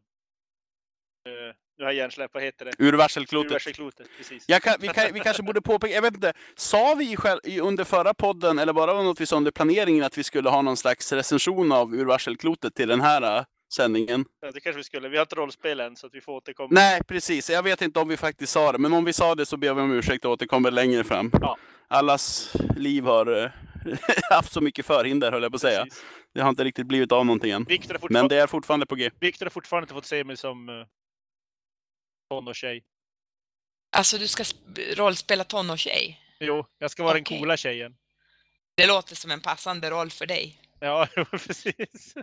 nu 1.78 1.84
har 1.84 1.92
jag 1.92 1.94
hjärnsläpp, 1.94 2.32
vad 2.34 2.44
heter 2.44 2.66
det? 2.66 2.72
Ur 2.80 2.94
varselklotet. 2.94 3.52
Universalklotet, 3.52 4.08
precis. 4.18 4.44
Jag 4.48 4.62
kan, 4.62 4.74
vi, 4.80 4.88
kan, 4.88 5.14
vi 5.14 5.20
kanske 5.20 5.44
borde 5.44 5.62
påpeka, 5.62 5.94
jag 5.94 6.02
vet 6.02 6.14
inte, 6.14 6.34
sa 6.56 6.96
vi 6.96 7.16
själv, 7.16 7.40
under 7.62 7.84
förra 7.84 8.14
podden, 8.14 8.60
eller 8.60 8.74
bara 8.74 8.94
var 8.94 9.02
det 9.02 9.08
något 9.08 9.22
vi 9.22 9.26
sa 9.26 9.38
under 9.38 9.52
planeringen, 9.52 10.04
att 10.04 10.18
vi 10.18 10.24
skulle 10.24 10.50
ha 10.50 10.62
någon 10.62 10.78
slags 10.78 11.12
recension 11.12 11.72
av 11.72 11.96
Ur 11.96 12.06
varselklotet 12.06 12.76
till 12.76 12.88
den 12.88 13.02
här 13.02 13.38
uh, 13.38 13.46
sändningen? 13.76 14.26
Ja, 14.42 14.52
det 14.52 14.60
kanske 14.60 14.78
vi 14.78 14.84
skulle. 14.84 15.10
Vi 15.10 15.18
har 15.18 15.24
inte 15.24 15.36
rollspel 15.36 15.80
än 15.80 15.96
så 15.96 16.08
att 16.08 16.14
vi 16.14 16.22
får 16.22 16.34
återkomma. 16.34 16.70
Nej, 16.72 17.04
precis. 17.04 17.50
Jag 17.50 17.64
vet 17.64 17.82
inte 17.82 18.00
om 18.00 18.08
vi 18.08 18.18
faktiskt 18.18 18.54
sa 18.54 18.72
det, 18.72 18.78
men 18.78 18.94
om 18.94 19.06
vi 19.06 19.14
sa 19.14 19.36
det 19.36 19.46
så 19.46 19.58
ber 19.58 19.74
vi 19.74 19.82
om 19.82 19.92
ursäkt 19.92 20.26
och 20.26 20.32
återkommer 20.32 20.72
längre 20.72 21.04
fram. 21.04 21.32
Ja. 21.42 21.58
Allas 21.88 22.54
liv 22.76 23.04
har 23.04 23.44
eh, 23.44 23.52
haft 24.30 24.54
så 24.54 24.62
mycket 24.62 24.86
förhinder, 24.86 25.32
höll 25.32 25.44
jag 25.44 25.52
på 25.52 25.56
att 25.56 25.62
säga. 25.62 25.84
Precis. 25.84 26.04
Det 26.34 26.42
har 26.42 26.50
inte 26.50 26.64
riktigt 26.64 26.86
blivit 26.88 27.12
av 27.12 27.26
någonting 27.26 27.52
än. 27.52 27.66
Men 28.10 28.28
det 28.28 28.38
är 28.38 28.48
fortfarande 28.48 28.86
på 28.86 28.96
G. 28.96 29.12
Viktor 29.20 29.46
har 29.46 29.50
fortfarande 29.52 29.84
inte 29.84 29.94
fått 29.94 30.06
se 30.06 30.24
mig 30.24 30.38
som 30.38 30.70
uh, 30.70 30.86
tonårstjej. 32.30 32.84
Alltså, 33.98 34.18
du 34.18 34.28
ska 34.28 34.44
sp- 34.44 34.96
rollspela 34.96 35.44
tonårstjej. 35.44 36.22
Jo, 36.40 36.66
jag 36.78 36.92
ska 36.92 37.04
vara 37.04 37.12
Okej. 37.12 37.24
den 37.30 37.40
coola 37.40 37.58
tjejen. 37.58 37.96
Det 38.78 38.88
låter 38.88 39.16
som 39.16 39.32
en 39.32 39.42
passande 39.42 39.90
roll 39.90 40.10
för 40.10 40.26
dig. 40.26 40.62
Ja, 40.80 41.08
precis. 41.32 42.14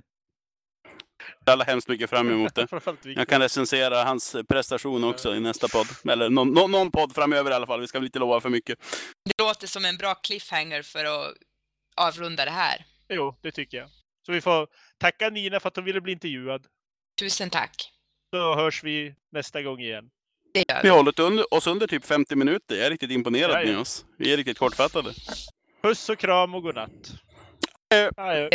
Alla 1.47 1.65
hemskt 1.65 1.89
mycket 1.89 2.11
fram 2.11 2.31
emot 2.31 2.55
det. 2.55 2.67
Jag 3.05 3.29
kan 3.29 3.41
recensera 3.41 4.05
hans 4.05 4.37
prestation 4.49 5.05
också 5.05 5.35
i 5.35 5.41
nästa 5.41 5.69
podd. 5.69 5.87
Eller 6.13 6.31
någon, 6.31 6.53
någon, 6.53 6.71
någon 6.71 6.91
podd 6.91 7.15
framöver 7.15 7.51
i 7.51 7.55
alla 7.55 7.67
fall. 7.67 7.81
Vi 7.81 7.87
ska 7.87 7.99
väl 7.99 8.07
inte 8.07 8.19
lova 8.19 8.41
för 8.41 8.49
mycket. 8.49 8.79
Det 9.25 9.45
låter 9.45 9.67
som 9.67 9.85
en 9.85 9.97
bra 9.97 10.15
cliffhanger 10.15 10.83
för 10.83 11.05
att 11.05 11.35
avrunda 11.97 12.45
det 12.45 12.51
här. 12.51 12.85
Jo, 13.09 13.35
det 13.43 13.51
tycker 13.53 13.79
jag. 13.79 13.89
Så 14.27 14.33
vi 14.33 14.41
får 14.41 14.69
tacka 14.99 15.31
Nina 15.31 15.61
för 15.61 15.69
att 15.69 15.77
hon 15.77 15.85
ville 15.85 16.01
bli 16.01 16.13
intervjuad. 16.13 16.67
Tusen 17.21 17.51
tack. 17.51 17.93
Så 18.35 18.55
hörs 18.55 18.85
vi 18.85 19.15
nästa 19.33 19.63
gång 19.63 19.81
igen. 19.81 20.11
Det 20.55 20.65
gör 20.69 20.77
Vi 20.77 20.83
vi. 20.83 20.89
har 20.89 20.97
hållit 20.97 21.19
under, 21.19 21.55
oss 21.55 21.67
under 21.67 21.87
typ 21.87 22.05
50 22.05 22.37
minuter. 22.37 22.77
Jag 22.77 22.87
är 22.87 22.91
riktigt 22.91 23.11
imponerad 23.11 23.51
Ja, 23.51 23.61
ja. 23.61 23.67
med 23.67 23.79
oss. 23.79 24.05
Vi 24.19 24.33
är 24.33 24.37
riktigt 24.37 24.59
kortfattade. 24.59 25.11
Puss 25.83 26.09
och 26.09 26.19
kram 26.19 26.55
och 26.55 26.63
godnatt. 26.63 27.13
Adjö. 27.91 28.11
Adjö. 28.17 28.49